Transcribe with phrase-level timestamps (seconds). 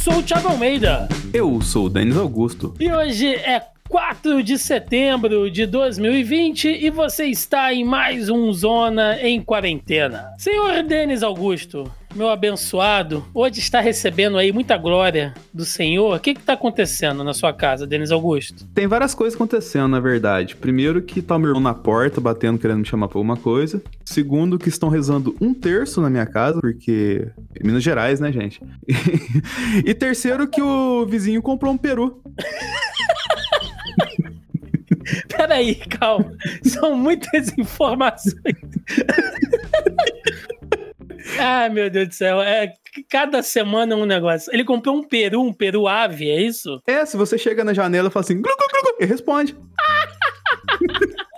[0.00, 1.06] sou o Thiago Almeida.
[1.30, 2.74] Eu sou o Denis Augusto.
[2.80, 9.20] E hoje é 4 de setembro de 2020 e você está em mais um Zona
[9.20, 10.32] em Quarentena.
[10.38, 16.16] Senhor Denis Augusto, meu abençoado, hoje está recebendo aí muita glória do Senhor.
[16.16, 18.66] O que está acontecendo na sua casa, Denis Augusto?
[18.74, 20.56] Tem várias coisas acontecendo, na verdade.
[20.56, 23.82] Primeiro, que tá o meu irmão na porta, batendo, querendo me chamar pra alguma coisa.
[24.04, 27.28] Segundo, que estão rezando um terço na minha casa, porque.
[27.62, 28.60] Minas Gerais, né, gente?
[29.84, 32.20] e terceiro, que o vizinho comprou um peru.
[35.28, 36.32] Peraí, calma.
[36.62, 38.34] São muitas informações.
[41.40, 42.40] ah, meu Deus do céu.
[42.40, 42.72] É,
[43.08, 44.52] cada semana um negócio.
[44.52, 46.80] Ele comprou um peru, um peru ave, é isso?
[46.86, 49.56] É, se você chega na janela e fala assim, glu, glu, glu, ele responde.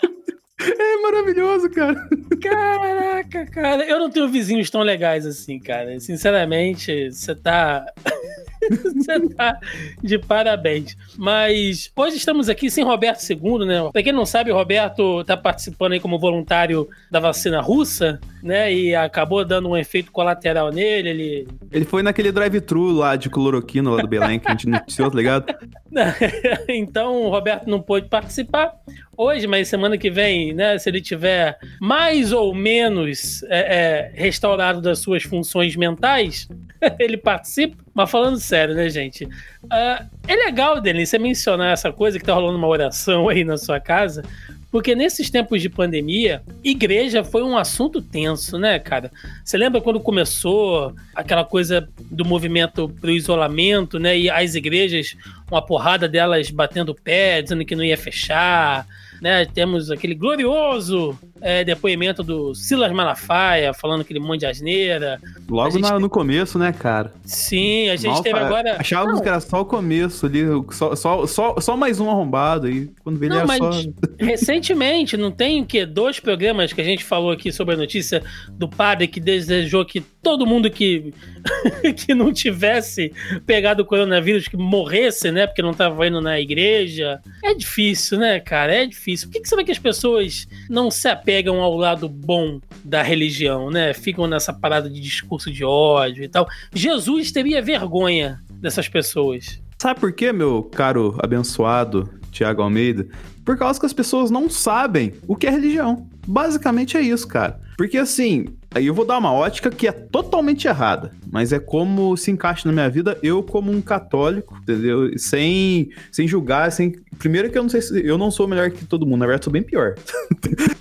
[0.65, 2.09] É maravilhoso, cara.
[2.41, 3.85] Caraca, cara.
[3.85, 5.99] Eu não tenho vizinhos tão legais assim, cara.
[5.99, 7.85] Sinceramente, você tá.
[8.95, 9.59] Você tá
[10.03, 10.97] de parabéns.
[11.17, 13.89] Mas hoje estamos aqui sem Roberto II, né?
[13.93, 18.73] Pra quem não sabe, o Roberto tá participando aí como voluntário da vacina russa, né?
[18.73, 21.09] E acabou dando um efeito colateral nele.
[21.09, 25.11] Ele, ele foi naquele drive-thru lá de cloroquina lá do Belém que a gente noticiou,
[25.11, 25.47] tá ligado?
[26.69, 28.73] então o Roberto não pôde participar
[29.17, 30.79] hoje, mas semana que vem, né?
[30.79, 36.49] Se ele tiver mais ou menos é, é, restaurado das suas funções mentais,
[36.99, 37.82] ele participa.
[37.95, 39.25] Mas falando sério, né, gente?
[39.25, 43.59] Uh, é legal, Denis, você mencionar essa coisa que tá rolando uma oração aí na
[43.59, 44.23] sua casa,
[44.71, 49.11] porque nesses tempos de pandemia, igreja foi um assunto tenso, né, cara?
[49.45, 54.19] Você lembra quando começou aquela coisa do movimento pro isolamento, né?
[54.19, 55.15] E as igrejas,
[55.51, 58.87] uma porrada delas batendo pé, dizendo que não ia fechar
[59.23, 59.47] né?
[59.47, 65.21] Temos aquele glorioso é, depoimento do Silas Malafaia, falando aquele monte de asneira.
[65.49, 67.13] Logo na, no começo, né, cara?
[67.25, 68.77] Sim, a gente Mal, teve agora.
[68.81, 70.43] Achávamos que era só o começo ali,
[70.73, 72.91] só, só, só, só mais um arrombado aí.
[73.05, 73.71] Quando veio não, mas só...
[74.19, 75.87] recentemente, não tem o quê?
[75.87, 80.01] Dois programas que a gente falou aqui sobre a notícia do padre que desejou que
[80.01, 81.15] todo mundo que,
[81.97, 83.13] que não tivesse
[83.47, 85.47] pegado o coronavírus, que morresse, né?
[85.47, 87.21] Porque não tava indo na igreja.
[87.45, 88.75] É difícil, né, cara?
[88.75, 89.12] É difícil.
[89.21, 93.71] Por que, que será que as pessoas não se apegam ao lado bom da religião,
[93.71, 93.93] né?
[93.93, 96.47] Ficam nessa parada de discurso de ódio e tal.
[96.75, 99.61] Jesus teria vergonha dessas pessoas.
[99.79, 103.07] Sabe por quê, meu caro abençoado Tiago Almeida?
[103.45, 106.07] Por causa que as pessoas não sabem o que é religião.
[106.27, 107.61] Basicamente é isso, cara.
[107.77, 112.17] Porque assim, aí eu vou dar uma ótica que é totalmente errada, mas é como
[112.17, 115.11] se encaixa na minha vida eu como um católico, entendeu?
[115.17, 118.85] Sem, sem julgar, sem primeiro que eu não sei se eu não sou melhor que
[118.85, 119.95] todo mundo, na verdade sou bem pior.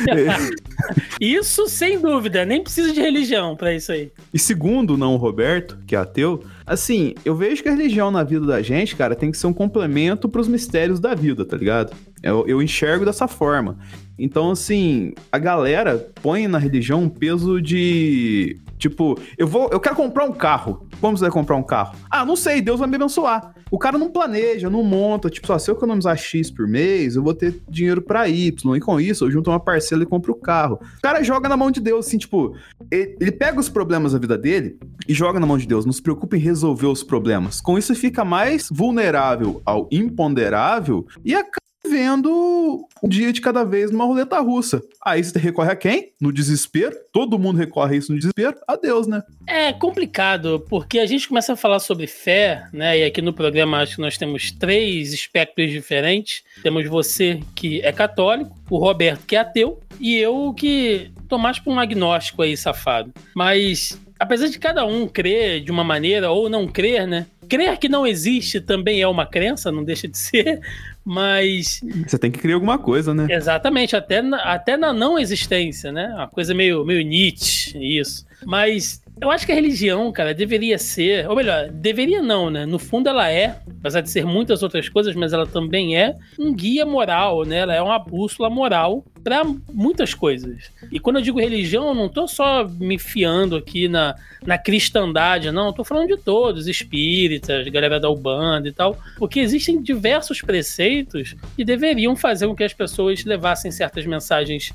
[1.20, 4.12] isso sem dúvida, nem precisa de religião para isso aí.
[4.34, 8.24] E segundo, não o Roberto, que é ateu, assim, eu vejo que a religião na
[8.24, 11.58] vida da gente, cara, tem que ser um complemento para os mistérios da vida, tá
[11.58, 11.94] ligado?
[12.24, 13.78] Eu, eu enxergo dessa forma.
[14.22, 18.60] Então, assim, a galera põe na religião um peso de.
[18.78, 19.68] Tipo, eu vou.
[19.72, 20.88] Eu quero comprar um carro.
[21.00, 21.96] Como você vai comprar um carro?
[22.10, 23.56] Ah, não sei, Deus vai me abençoar.
[23.72, 27.24] O cara não planeja, não monta, tipo, só se eu economizar X por mês, eu
[27.24, 28.76] vou ter dinheiro para Y.
[28.76, 30.80] E com isso, eu junto uma parcela e compro o carro.
[30.98, 32.56] O cara joga na mão de Deus, assim, tipo,
[32.92, 34.78] ele, ele pega os problemas da vida dele
[35.08, 35.86] e joga na mão de Deus.
[35.86, 37.62] Não se preocupe em resolver os problemas.
[37.62, 41.61] Com isso, fica mais vulnerável ao imponderável e acaba
[41.92, 44.82] vendo um dia de cada vez numa roleta russa.
[45.04, 46.12] Aí você recorre a quem?
[46.20, 46.96] No desespero.
[47.12, 48.56] Todo mundo recorre a isso no desespero.
[48.68, 49.22] A Deus, né?
[49.46, 53.00] É complicado, porque a gente começa a falar sobre fé, né?
[53.00, 56.44] E aqui no programa acho que nós temos três espectros diferentes.
[56.64, 61.60] Temos você que é católico, o Roberto que é ateu, e eu que tô mais
[61.60, 63.12] pra um agnóstico aí, safado.
[63.36, 67.26] Mas apesar de cada um crer de uma maneira ou não crer, né?
[67.50, 70.62] Crer que não existe também é uma crença, não deixa de ser,
[71.04, 71.82] mas.
[72.08, 73.28] Você tem que criar alguma coisa, né?
[73.30, 76.08] Exatamente, até na, até na não existência, né?
[76.14, 78.26] Uma coisa meio, meio Nietzsche, isso.
[78.46, 82.66] Mas eu acho que a religião, cara, deveria ser, ou melhor, deveria não, né?
[82.66, 86.52] No fundo ela é, apesar de ser muitas outras coisas, mas ela também é um
[86.52, 87.58] guia moral, né?
[87.58, 90.72] Ela é uma bússola moral para muitas coisas.
[90.92, 95.52] E quando eu digo religião, eu não tô só me fiando aqui na, na cristandade,
[95.52, 100.42] não, eu tô falando de todos, espíritas, galera da Ubanda e tal, porque existem diversos
[100.42, 104.74] preceitos que deveriam fazer com que as pessoas levassem certas mensagens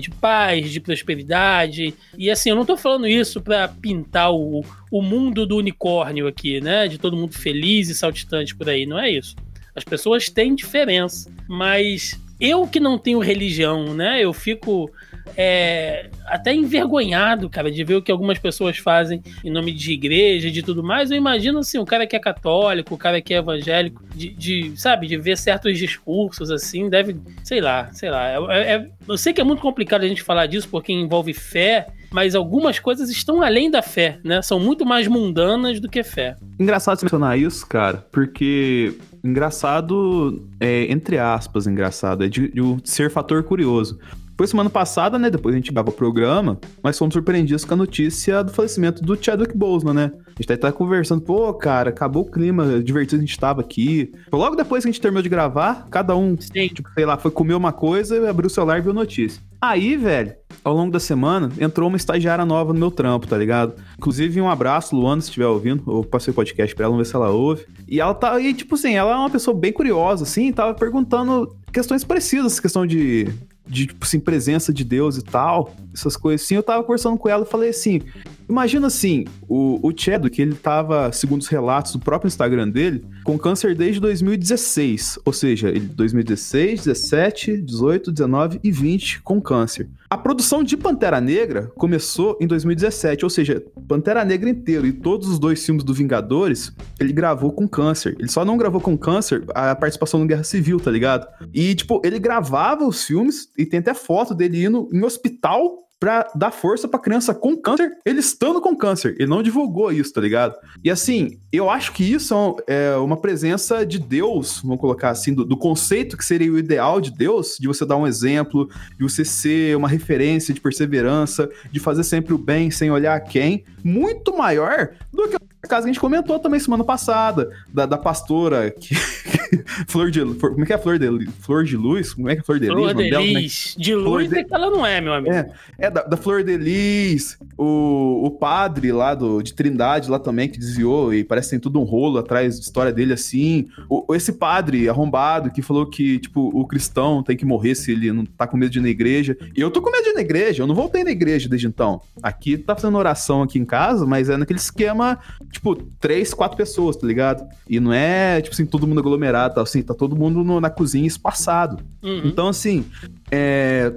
[0.00, 1.94] de paz, de prosperidade.
[2.16, 6.60] E assim, eu não tô falando isso para pintar o, o mundo do unicórnio aqui,
[6.60, 6.86] né?
[6.88, 8.86] De todo mundo feliz e saltitante por aí.
[8.86, 9.34] Não é isso.
[9.74, 14.22] As pessoas têm diferença, mas eu que não tenho religião, né?
[14.22, 14.90] Eu fico.
[15.36, 20.50] É, até envergonhado, cara, de ver o que algumas pessoas fazem em nome de igreja
[20.50, 21.10] de tudo mais.
[21.10, 24.72] Eu imagino assim, o cara que é católico, o cara que é evangélico, de, de
[24.76, 28.28] sabe, de ver certos discursos assim, deve, sei lá, sei lá.
[28.52, 31.86] É, é, eu sei que é muito complicado a gente falar disso porque envolve fé,
[32.10, 34.42] mas algumas coisas estão além da fé, né?
[34.42, 36.36] São muito mais mundanas do que fé.
[36.58, 38.94] Engraçado você mencionar isso, cara, porque
[39.24, 43.98] engraçado, é, entre aspas, engraçado, é de, de ser fator curioso.
[44.36, 45.30] Foi semana passada, né?
[45.30, 49.16] Depois a gente dava o programa, mas fomos surpreendidos com a notícia do falecimento do
[49.22, 50.12] Chadwick Boseman, né?
[50.28, 54.12] A gente tá, conversando, pô, cara, acabou o clima divertido a gente tava aqui.
[54.32, 56.68] Logo depois que a gente terminou de gravar, cada um, Sim.
[56.68, 59.40] tipo, sei lá, foi comer uma coisa, abriu o celular e viu notícia.
[59.60, 60.34] Aí, velho,
[60.64, 63.74] ao longo da semana, entrou uma estagiária nova no meu trampo, tá ligado?
[63.96, 65.84] Inclusive, um abraço, Luana, se estiver ouvindo.
[65.86, 67.64] Eu passei o podcast pra ela, vamos ver se ela ouve.
[67.86, 71.54] E ela tá aí, tipo assim, ela é uma pessoa bem curiosa, assim, tava perguntando
[71.72, 73.28] questões parecidas, questão de
[73.66, 77.28] de, tipo assim, presença de Deus e tal, essas coisas assim, eu tava conversando com
[77.28, 78.02] ela e falei assim,
[78.48, 83.38] imagina assim, o, o Chadwick, ele tava, segundo os relatos do próprio Instagram dele, com
[83.38, 89.88] câncer desde 2016, ou seja, ele 2016, 17, 18, 19 e 20 com câncer.
[90.12, 95.26] A produção de Pantera Negra começou em 2017, ou seja, Pantera Negra inteiro e todos
[95.26, 96.70] os dois filmes do Vingadores,
[97.00, 98.14] ele gravou com câncer.
[98.18, 101.26] Ele só não gravou com câncer a participação no Guerra Civil, tá ligado?
[101.54, 106.28] E, tipo, ele gravava os filmes e tem até foto dele indo em hospital pra
[106.34, 109.14] dar força pra criança com câncer, ele estando com câncer.
[109.20, 110.56] Ele não divulgou isso, tá ligado?
[110.82, 112.34] E assim, eu acho que isso
[112.66, 117.00] é uma presença de Deus, vamos colocar assim, do, do, conceito que seria o ideal
[117.00, 118.68] de Deus, de você dar um exemplo,
[118.98, 123.20] de você ser uma referência de perseverança, de fazer sempre o bem sem olhar a
[123.20, 125.36] quem, muito maior do que
[125.68, 128.94] caso que a gente comentou também semana passada, da, da pastora que.
[129.86, 130.24] flor de.
[130.24, 132.14] Como é que é flor de, flor de luz?
[132.14, 133.10] Como é que é flor de flor Lis?
[133.10, 133.74] De, Lis.
[133.78, 134.38] de luz de...
[134.38, 135.34] é que ela não é, meu amigo.
[135.34, 140.18] É, é da, da Flor de Lis, o, o padre lá do, de Trindade lá
[140.18, 143.68] também, que desviou e parece que tem tudo um rolo atrás da história dele assim.
[143.88, 148.12] O, esse padre arrombado que falou que, tipo, o cristão tem que morrer se ele
[148.12, 149.36] não tá com medo de ir na igreja.
[149.56, 151.66] E eu tô com medo de ir na igreja, eu não voltei na igreja desde
[151.66, 152.00] então.
[152.22, 155.18] Aqui tá fazendo oração aqui em casa, mas é naquele esquema
[155.52, 157.46] tipo, três, quatro pessoas, tá ligado?
[157.68, 160.70] E não é, tipo assim, todo mundo aglomerado, tá, assim, tá todo mundo no, na
[160.70, 161.84] cozinha espaçado.
[162.02, 162.22] Uhum.
[162.24, 162.84] Então, assim,
[163.30, 163.92] é,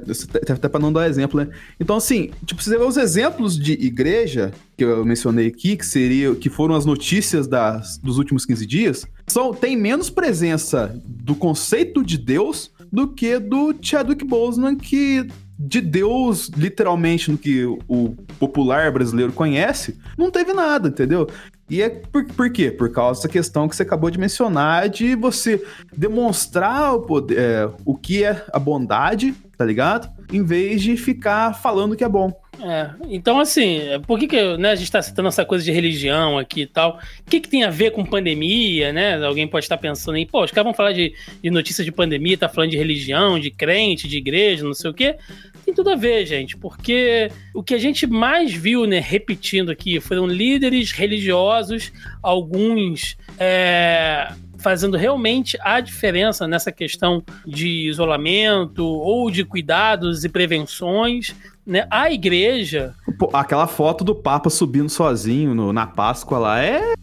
[0.51, 1.49] até pra não dar exemplo, né?
[1.79, 6.35] Então, assim, tipo, você vê os exemplos de igreja que eu mencionei aqui, que seria,
[6.35, 12.03] que foram as notícias das, dos últimos 15 dias, são, tem menos presença do conceito
[12.03, 18.91] de Deus do que do Chadwick Boseman, que de Deus, literalmente, no que o popular
[18.91, 21.27] brasileiro conhece, não teve nada, entendeu?
[21.69, 22.69] E é por, por quê?
[22.69, 25.63] Por causa dessa questão que você acabou de mencionar de você
[25.95, 30.09] demonstrar o, poder, é, o que é a bondade, tá ligado?
[30.31, 32.31] Em vez de ficar falando que é bom.
[32.61, 36.37] É, então assim, por que, que né, a gente está citando essa coisa de religião
[36.37, 36.99] aqui e tal?
[37.25, 39.23] O que, que tem a ver com pandemia, né?
[39.23, 42.37] Alguém pode estar pensando aí, pô, os caras vão falar de, de notícias de pandemia,
[42.37, 45.17] tá falando de religião, de crente, de igreja, não sei o quê.
[45.65, 49.99] Tem tudo a ver, gente, porque o que a gente mais viu, né, repetindo aqui,
[49.99, 51.91] foram líderes religiosos,
[52.21, 61.35] alguns é, fazendo realmente a diferença nessa questão de isolamento ou de cuidados e prevenções.
[61.65, 61.87] Né?
[61.89, 62.93] A igreja.
[63.17, 66.93] Pô, aquela foto do Papa subindo sozinho no, na Páscoa lá é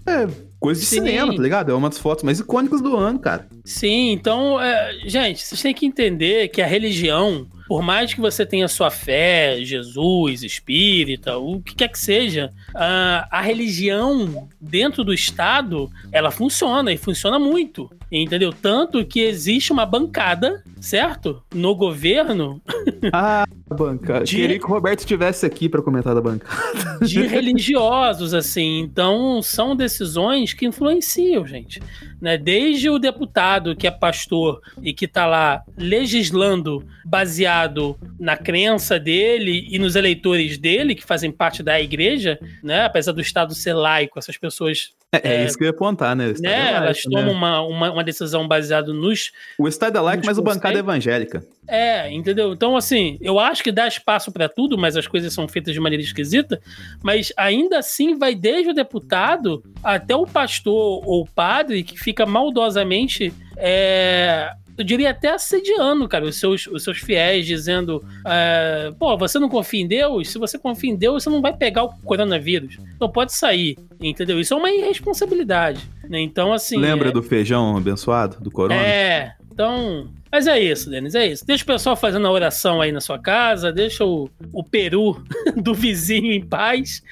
[0.61, 0.97] coisa de Sim.
[0.97, 1.73] cinema, tá ligado?
[1.73, 3.49] É uma das fotos mais icônicas do ano, cara.
[3.65, 8.45] Sim, então, é, gente, vocês têm que entender que a religião por mais que você
[8.45, 15.15] tenha sua fé, Jesus, espírita, o que quer que seja, a, a religião dentro do
[15.15, 17.91] Estado, ela funciona e funciona muito.
[18.13, 18.53] Entendeu?
[18.53, 21.43] Tanto que existe uma bancada, certo?
[21.55, 22.61] No governo.
[23.13, 24.25] Ah, bancada.
[24.25, 24.37] De...
[24.37, 26.99] Queria que o Roberto estivesse aqui para comentar da bancada.
[27.05, 28.79] De religiosos, assim.
[28.79, 31.81] Então, são decisões que influenciam, gente
[32.23, 32.39] né?
[32.39, 39.67] Desde o deputado que é pastor e que está lá legislando baseado na crença dele
[39.69, 42.85] e nos eleitores dele, que fazem parte da igreja, né?
[42.85, 46.33] Apesar do Estado ser laico, essas pessoas é, é, isso que eu ia apontar, né?
[46.41, 46.51] né?
[46.51, 47.31] É Elas tomam né?
[47.31, 49.31] uma, uma, uma, decisão baseada nos.
[49.59, 51.45] O Estado é laico, mas o bancada é evangélica.
[51.69, 52.55] É, entendeu?
[52.55, 55.81] Então, assim, eu acho que dá espaço para tudo, mas as coisas são feitas de
[55.81, 56.61] maneira esquisita.
[57.03, 62.25] Mas ainda assim, vai desde o deputado até o pastor ou o padre que fica
[62.25, 63.35] maldosamente.
[63.57, 69.39] É, eu diria até assediando, cara, os seus, os seus fiéis, dizendo: é, pô, você
[69.39, 70.29] não confia em Deus?
[70.29, 72.79] Se você confia em Deus, você não vai pegar o coronavírus.
[72.95, 74.41] Então pode sair, entendeu?
[74.41, 75.83] Isso é uma irresponsabilidade.
[76.09, 76.21] Né?
[76.21, 76.77] Então, assim.
[76.77, 77.13] Lembra é...
[77.13, 78.81] do feijão abençoado, do corona?
[78.81, 79.35] É.
[79.53, 81.47] Então, Mas é isso, Denis, é isso.
[81.47, 85.23] Deixa o pessoal fazendo a oração aí na sua casa, deixa o, o peru
[85.57, 87.03] do vizinho em paz.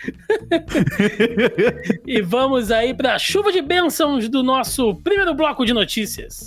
[2.07, 6.47] e vamos aí para a chuva de bênçãos do nosso primeiro bloco de notícias.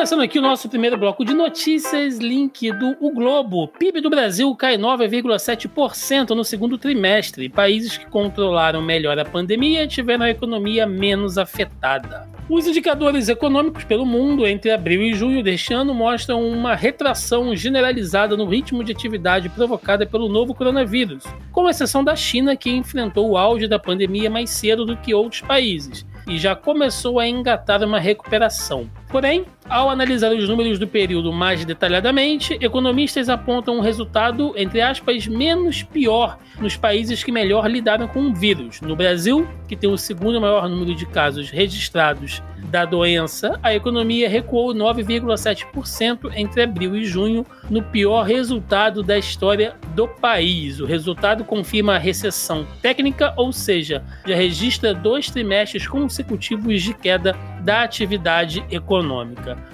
[0.00, 3.68] Começando aqui o nosso primeiro bloco de notícias, link do O Globo.
[3.68, 7.50] PIB do Brasil cai 9,7% no segundo trimestre.
[7.50, 12.26] Países que controlaram melhor a pandemia tiveram a economia menos afetada.
[12.48, 18.38] Os indicadores econômicos pelo mundo entre abril e junho deste ano mostram uma retração generalizada
[18.38, 23.36] no ritmo de atividade provocada pelo novo coronavírus, com exceção da China, que enfrentou o
[23.36, 27.98] auge da pandemia mais cedo do que outros países e já começou a engatar uma
[27.98, 28.88] recuperação.
[29.10, 35.26] Porém, ao analisar os números do período mais detalhadamente, economistas apontam um resultado, entre aspas,
[35.26, 38.80] menos pior nos países que melhor lidaram com o vírus.
[38.80, 44.28] No Brasil, que tem o segundo maior número de casos registrados da doença, a economia
[44.28, 50.80] recuou 9,7% entre abril e junho, no pior resultado da história do país.
[50.80, 57.36] O resultado confirma a recessão técnica, ou seja, já registra dois trimestres consecutivos de queda
[57.62, 58.99] da atividade econômica.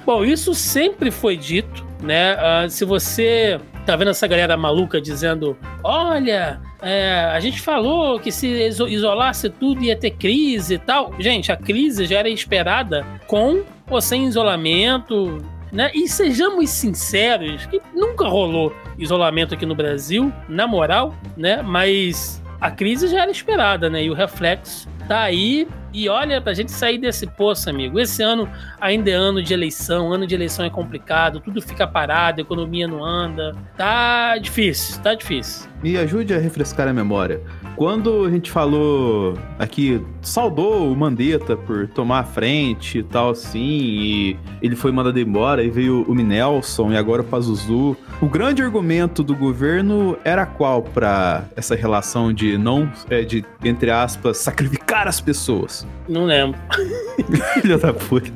[0.05, 2.35] Bom, isso sempre foi dito, né?
[2.35, 8.31] Uh, se você tá vendo essa galera maluca dizendo: olha, é, a gente falou que
[8.31, 11.15] se isolasse tudo ia ter crise e tal.
[11.19, 15.39] Gente, a crise já era esperada com ou sem isolamento.
[15.73, 15.91] Né?
[15.95, 21.61] E sejamos sinceros, que nunca rolou isolamento aqui no Brasil, na moral, né?
[21.61, 24.05] Mas a crise já era esperada, né?
[24.05, 25.67] E o reflexo tá aí.
[25.93, 27.99] E olha, pra gente sair desse poço, amigo.
[27.99, 28.49] Esse ano
[28.81, 30.13] ainda é ano de eleição.
[30.13, 33.55] Ano de eleição é complicado, tudo fica parado, a economia não anda.
[33.77, 35.69] Tá difícil, tá difícil.
[35.83, 37.41] Me ajude a refrescar a memória.
[37.77, 43.61] Quando a gente falou aqui, saudou o Mandetta por tomar a frente e tal, assim,
[43.61, 47.95] e ele foi mandado embora, e veio o Minelson e agora o Pazuzu.
[48.21, 53.91] O grande argumento do governo era qual para essa relação de não, é, de, entre
[53.91, 55.76] aspas, sacrificar as pessoas?
[56.09, 56.59] Não lembro.
[57.61, 58.31] Filha da puta.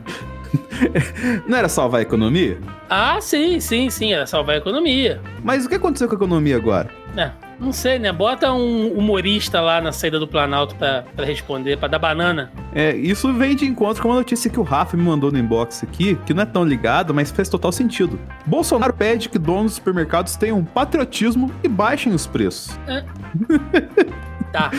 [1.46, 2.58] Não era salvar a economia?
[2.88, 5.20] Ah, sim, sim, sim, era salvar a economia.
[5.44, 6.90] Mas o que aconteceu com a economia agora?
[7.16, 8.12] É, não sei, né?
[8.12, 12.50] Bota um humorista lá na saída do Planalto pra, pra responder, pra dar banana.
[12.74, 15.82] É, isso vem de encontro com uma notícia que o Rafa me mandou no inbox
[15.84, 18.18] aqui, que não é tão ligado, mas fez total sentido.
[18.46, 22.78] Bolsonaro pede que donos dos supermercados tenham patriotismo e baixem os preços.
[22.88, 23.04] É.
[24.52, 24.70] tá.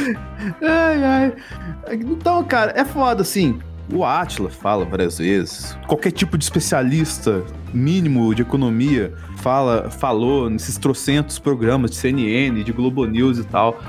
[0.61, 1.33] Ai, ai.
[1.93, 3.59] Então, cara, é foda, assim.
[3.93, 5.77] O Atila fala várias vezes.
[5.87, 12.71] Qualquer tipo de especialista mínimo de economia fala, falou nesses trocentos programas de CNN, de
[12.71, 13.79] Globo News e tal.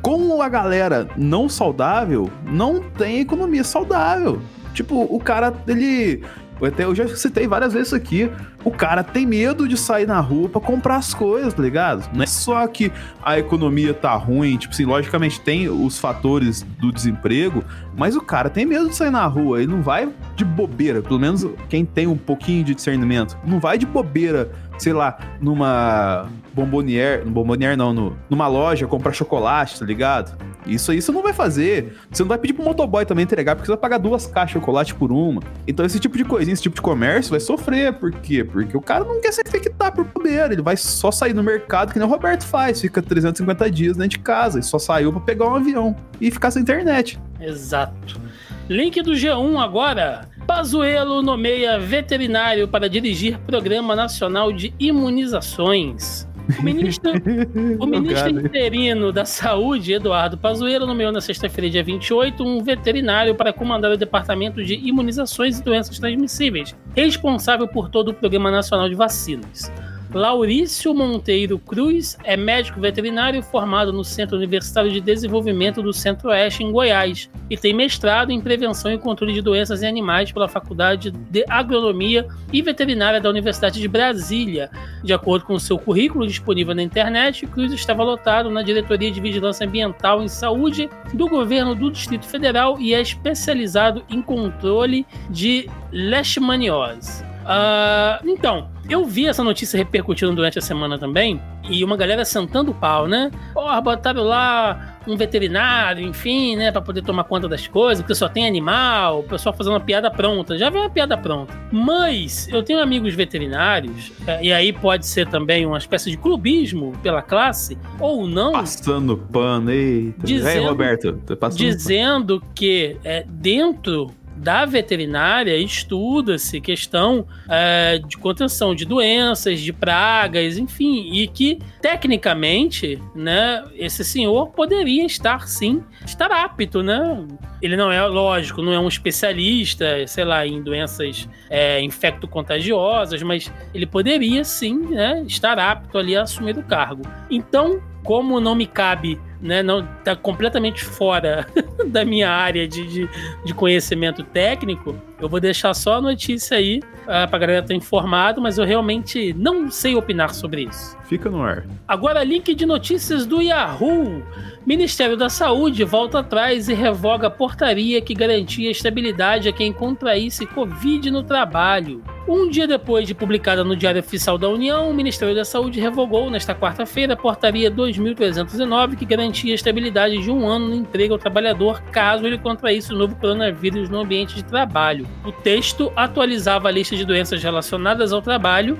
[0.00, 4.40] Como a galera não saudável não tem economia saudável.
[4.74, 6.24] Tipo, o cara, ele
[6.68, 8.30] até eu já citei várias vezes aqui.
[8.64, 12.08] O cara tem medo de sair na rua pra comprar as coisas, tá ligado?
[12.14, 12.92] Não é só que
[13.22, 17.64] a economia tá ruim, tipo assim, logicamente tem os fatores do desemprego,
[17.96, 19.62] mas o cara tem medo de sair na rua.
[19.62, 23.76] Ele não vai de bobeira, pelo menos quem tem um pouquinho de discernimento, não vai
[23.76, 29.84] de bobeira sei lá, numa bombonier, no bombonier não, no, numa loja comprar chocolate, tá
[29.84, 30.36] ligado?
[30.66, 31.96] Isso aí você não vai fazer.
[32.10, 34.60] Você não vai pedir pro motoboy também entregar, porque você vai pagar duas caixas de
[34.60, 35.42] chocolate por uma.
[35.66, 37.92] Então esse tipo de coisinha, esse tipo de comércio vai sofrer.
[37.94, 38.44] Por quê?
[38.44, 40.52] Porque o cara não quer se infectar por bobeira.
[40.52, 42.80] Ele vai só sair no mercado, que nem o Roberto faz.
[42.80, 46.50] Fica 350 dias dentro de casa e só saiu para pegar um avião e ficar
[46.50, 47.18] sem internet.
[47.40, 48.20] Exato.
[48.68, 50.28] Link do G1 agora.
[50.54, 56.28] Pazuello nomeia veterinário para dirigir Programa Nacional de Imunizações.
[56.58, 57.10] O ministro,
[57.80, 63.50] o ministro interino da Saúde, Eduardo Pazuello, nomeou na sexta-feira, dia 28, um veterinário para
[63.50, 68.94] comandar o Departamento de Imunizações e Doenças Transmissíveis, responsável por todo o Programa Nacional de
[68.94, 69.72] Vacinas.
[70.14, 76.70] Laurício Monteiro Cruz é médico veterinário formado no Centro Universitário de Desenvolvimento do Centro-Oeste, em
[76.70, 81.44] Goiás, e tem mestrado em Prevenção e Controle de Doenças em Animais pela Faculdade de
[81.48, 84.70] Agronomia e Veterinária da Universidade de Brasília.
[85.02, 89.66] De acordo com seu currículo disponível na internet, Cruz estava lotado na Diretoria de Vigilância
[89.66, 97.31] Ambiental em Saúde do Governo do Distrito Federal e é especializado em controle de leishmaniose.
[97.42, 102.72] Uh, então, eu vi essa notícia repercutindo durante a semana também, e uma galera sentando
[102.72, 103.30] o pau, né?
[103.54, 108.28] Porra, botaram lá um veterinário, enfim, né, para poder tomar conta das coisas, porque só
[108.28, 110.56] tem animal, o pessoal fazendo uma piada pronta.
[110.56, 111.52] Já veio uma piada pronta.
[111.72, 116.92] Mas eu tenho amigos veterinários, é, e aí pode ser também uma espécie de clubismo
[117.02, 118.52] pela classe, ou não.
[118.52, 120.24] Passando pano, eita.
[120.24, 121.20] Dizendo, Roberto,
[121.54, 130.58] dizendo que é, dentro da veterinária estuda-se questão é, de contenção de doenças, de pragas,
[130.58, 137.24] enfim, e que tecnicamente, né, esse senhor poderia estar sim, estar apto, né?
[137.62, 143.52] Ele não é, lógico, não é um especialista, sei lá, em doenças é, infecto-contagiosas, mas
[143.72, 147.02] ele poderia sim, né, estar apto ali a assumir o cargo.
[147.30, 151.46] Então, como não me cabe né, não tá completamente fora
[151.84, 153.10] da minha área de, de,
[153.44, 158.40] de, conhecimento técnico, eu vou deixar só a notícia aí uh, pra galera estar informado,
[158.40, 160.96] mas eu realmente não sei opinar sobre isso.
[161.04, 161.64] Fica no ar.
[161.86, 164.22] Agora, link de notícias do Yahoo.
[164.66, 170.46] Ministério da Saúde volta atrás e revoga a portaria que garantia estabilidade a quem contraísse
[170.46, 172.02] Covid no trabalho.
[172.26, 176.30] Um dia depois de publicada no Diário Oficial da União, o Ministério da Saúde revogou
[176.30, 181.82] nesta quarta-feira a portaria 2309 que garantia estabilidade de um ano no emprego ao trabalhador
[181.90, 185.06] caso ele contraísse o novo coronavírus no ambiente de trabalho.
[185.24, 188.78] O texto atualizava a lista de doenças relacionadas ao trabalho,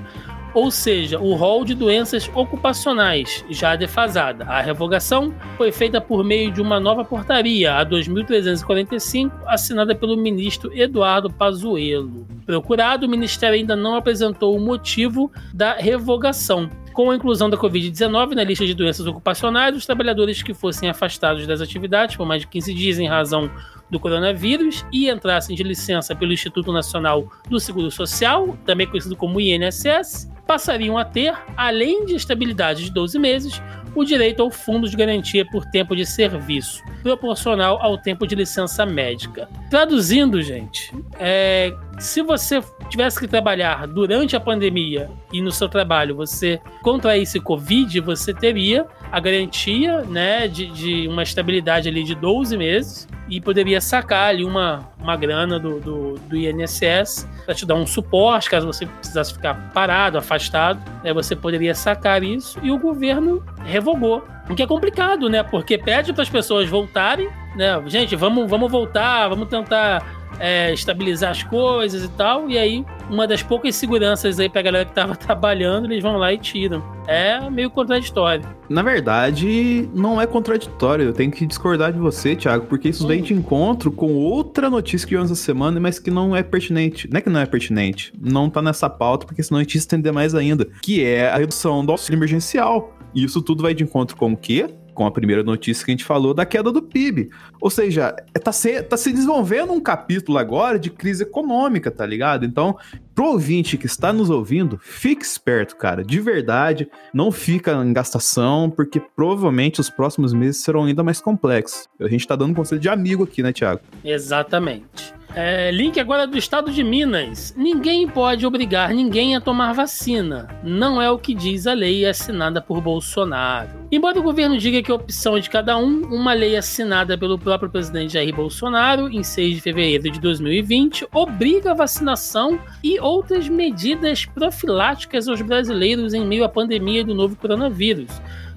[0.53, 4.45] ou seja, o rol de doenças ocupacionais, já defasada.
[4.45, 10.71] A revogação foi feita por meio de uma nova portaria, a 2345, assinada pelo ministro
[10.77, 12.27] Eduardo Pazuello.
[12.45, 16.69] Procurado, o ministério ainda não apresentou o motivo da revogação.
[16.93, 21.47] Com a inclusão da Covid-19 na lista de doenças ocupacionais, os trabalhadores que fossem afastados
[21.47, 23.49] das atividades por mais de 15 dias em razão
[23.89, 29.41] do coronavírus e entrassem de licença pelo Instituto Nacional do Seguro Social, também conhecido como
[29.41, 33.61] INSS, passariam a ter, além de estabilidade de 12 meses,
[33.95, 38.85] o direito ao fundo de garantia por tempo de serviço, proporcional ao tempo de licença
[38.85, 39.47] médica.
[39.69, 46.15] Traduzindo, gente, é, se você tivesse que trabalhar durante a pandemia e no seu trabalho
[46.15, 52.57] você contraísse Covid, você teria a garantia né, de, de uma estabilidade ali de 12
[52.57, 57.75] meses e poderia sacar ali uma, uma grana do, do, do INSS para te dar
[57.75, 60.79] um suporte caso você precisasse ficar parado, afastado.
[61.03, 64.23] Né, você poderia sacar isso e o governo revogou.
[64.49, 65.41] O que é complicado, né?
[65.41, 67.81] Porque pede para as pessoas voltarem, né?
[67.87, 72.49] Gente, vamos, vamos voltar, vamos tentar é, estabilizar as coisas e tal.
[72.49, 76.33] E aí, uma das poucas seguranças aí pra galera que tava trabalhando, eles vão lá
[76.33, 76.83] e tiram.
[77.07, 78.45] É meio contraditório.
[78.69, 81.05] Na verdade, não é contraditório.
[81.05, 85.07] Eu tenho que discordar de você, Thiago, porque isso vem de encontro com outra notícia
[85.07, 87.09] que vimos essa semana, mas que não é pertinente.
[87.09, 89.79] Não é que não é pertinente, não tá nessa pauta, porque senão a gente ia
[89.79, 90.67] estender mais ainda.
[90.81, 92.97] Que é a redução do auxílio emergencial.
[93.15, 94.67] E isso tudo vai de encontro com o quê?
[94.93, 97.29] Com a primeira notícia que a gente falou da queda do PIB.
[97.59, 102.45] Ou seja, tá se, tá se desenvolvendo um capítulo agora de crise econômica, tá ligado?
[102.45, 102.77] Então,
[103.13, 108.69] pro ouvinte que está nos ouvindo, fique esperto, cara, de verdade, não fica em gastação,
[108.69, 111.87] porque provavelmente os próximos meses serão ainda mais complexos.
[111.99, 113.81] A gente tá dando um conselho de amigo aqui, né, Thiago?
[114.03, 115.13] Exatamente.
[115.35, 117.55] É, link agora do estado de Minas.
[117.57, 120.47] Ninguém pode obrigar ninguém a tomar vacina.
[120.63, 123.83] Não é o que diz a lei assinada por Bolsonaro.
[123.91, 127.39] Embora o governo diga que a opção é de cada um, uma lei assinada pelo
[127.39, 133.49] próprio presidente Jair Bolsonaro em 6 de fevereiro de 2020 obriga a vacinação e outras
[133.49, 138.09] medidas profiláticas aos brasileiros em meio à pandemia do novo coronavírus.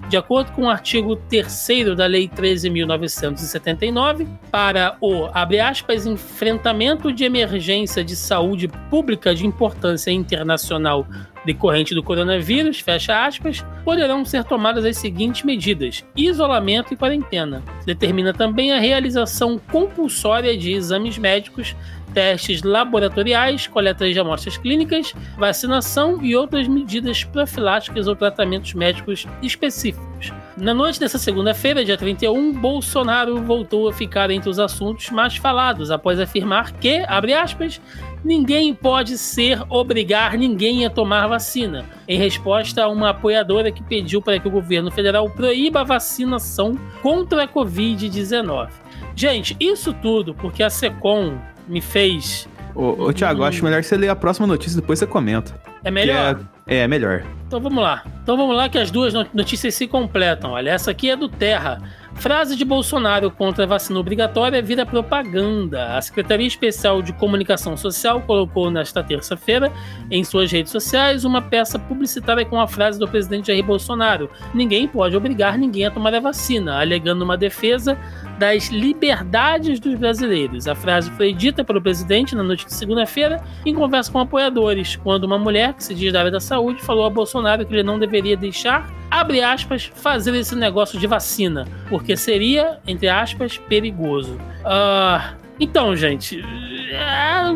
[0.09, 7.25] De acordo com o artigo 3 da Lei 13.979, para o, abre aspas, enfrentamento de
[7.25, 11.05] emergência de saúde pública de importância internacional
[11.45, 17.61] decorrente do coronavírus, fecha aspas, poderão ser tomadas as seguintes medidas: isolamento e quarentena.
[17.85, 21.75] Determina também a realização compulsória de exames médicos
[22.17, 30.33] testes laboratoriais, coletas de amostras clínicas, vacinação e outras medidas profiláticas ou tratamentos médicos específicos.
[30.57, 35.91] Na noite dessa segunda-feira, dia 31, Bolsonaro voltou a ficar entre os assuntos mais falados
[35.91, 37.79] após afirmar que, abre aspas,
[38.25, 44.23] ninguém pode ser obrigar ninguém a tomar vacina, em resposta a uma apoiadora que pediu
[44.23, 48.69] para que o governo federal proíba a vacinação contra a Covid-19.
[49.15, 52.47] Gente, isso tudo porque a SECOM me fez.
[52.75, 53.45] Ô, ô Thiago, hum.
[53.45, 55.59] acho melhor você ler a próxima notícia e depois você comenta.
[55.83, 56.39] É melhor?
[56.65, 57.23] É, é, melhor.
[57.47, 58.03] Então vamos lá.
[58.21, 60.51] Então vamos lá que as duas notícias se completam.
[60.51, 61.81] Olha, essa aqui é do Terra.
[62.19, 65.95] Frase de Bolsonaro contra a vacina obrigatória vira propaganda.
[65.95, 69.71] A Secretaria Especial de Comunicação Social colocou nesta terça-feira
[70.09, 74.87] em suas redes sociais uma peça publicitária com a frase do presidente Jair Bolsonaro: Ninguém
[74.87, 77.95] pode obrigar ninguém a tomar a vacina, alegando uma defesa
[78.39, 80.67] das liberdades dos brasileiros.
[80.67, 85.25] A frase foi dita pelo presidente na noite de segunda-feira em conversa com apoiadores, quando
[85.25, 87.99] uma mulher que se diz da área da saúde falou a Bolsonaro que ele não
[87.99, 94.35] deveria deixar, abre aspas, fazer esse negócio de vacina, porque seria, entre aspas, perigoso.
[94.63, 96.43] Uh, Então, gente,
[96.91, 97.51] é, a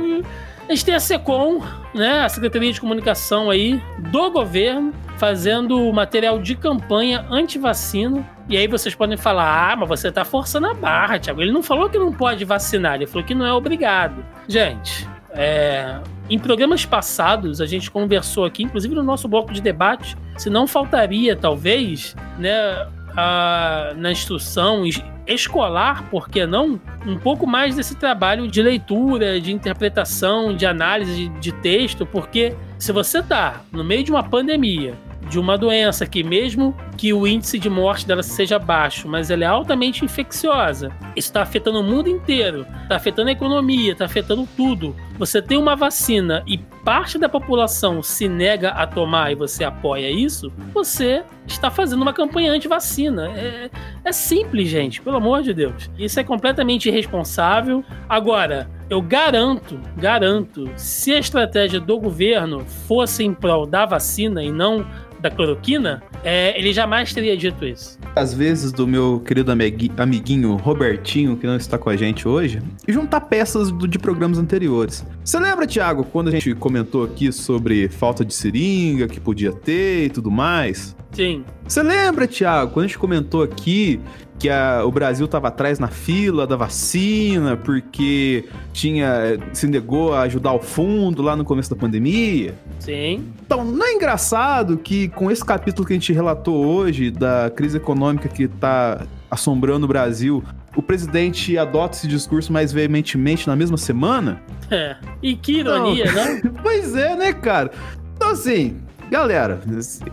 [0.70, 1.62] gente tem a SECOM,
[1.94, 8.28] né, a Secretaria de Comunicação aí do governo, fazendo material de campanha anti-vacina.
[8.50, 11.42] E aí vocês podem falar: ah, mas você tá forçando a barra, Thiago.
[11.42, 14.26] Ele não falou que não pode vacinar, ele falou que não é obrigado.
[14.48, 16.00] Gente, é,
[16.32, 20.66] em programas passados, a gente conversou aqui, inclusive no nosso bloco de debate, se não
[20.66, 24.84] faltaria, talvez, né, a, na instrução
[25.28, 31.28] escolar, por que não, um pouco mais desse trabalho de leitura, de interpretação, de análise
[31.28, 34.94] de, de texto, porque se você está no meio de uma pandemia,
[35.30, 39.44] de uma doença que, mesmo que o índice de morte dela seja baixo, mas ela
[39.44, 44.48] é altamente infecciosa, isso está afetando o mundo inteiro, está afetando a economia, está afetando
[44.56, 44.96] tudo.
[45.18, 50.12] Você tem uma vacina e parte da população se nega a tomar e você apoia
[50.12, 53.32] isso, você está fazendo uma campanha anti-vacina.
[53.36, 53.72] É,
[54.04, 55.90] é simples, gente, pelo amor de Deus.
[55.98, 57.84] Isso é completamente irresponsável.
[58.08, 64.52] Agora, eu garanto, garanto, se a estratégia do governo fosse em prol da vacina e
[64.52, 64.86] não
[65.22, 68.00] da cloroquina, é, ele jamais teria dito isso.
[68.16, 72.92] Às vezes, do meu querido amiguinho Robertinho, que não está com a gente hoje, e
[72.92, 75.06] juntar peças do, de programas anteriores.
[75.24, 80.06] Você lembra, Thiago, quando a gente comentou aqui sobre falta de seringa que podia ter
[80.06, 80.96] e tudo mais?
[81.12, 81.44] Sim.
[81.68, 84.00] Você lembra, Thiago, quando a gente comentou aqui
[84.42, 90.22] que a, o Brasil estava atrás na fila da vacina porque tinha se negou a
[90.22, 92.56] ajudar o fundo lá no começo da pandemia?
[92.80, 93.24] Sim.
[93.46, 97.78] Então, não é engraçado que com esse capítulo que a gente relatou hoje da crise
[97.78, 100.44] econômica que está assombrando o Brasil,
[100.76, 104.42] o presidente adota esse discurso mais veementemente na mesma semana?
[104.72, 104.96] É.
[105.22, 106.42] E que ironia, não, né?
[106.64, 107.70] pois é, né, cara?
[108.16, 108.78] Então, assim,
[109.12, 109.60] Galera,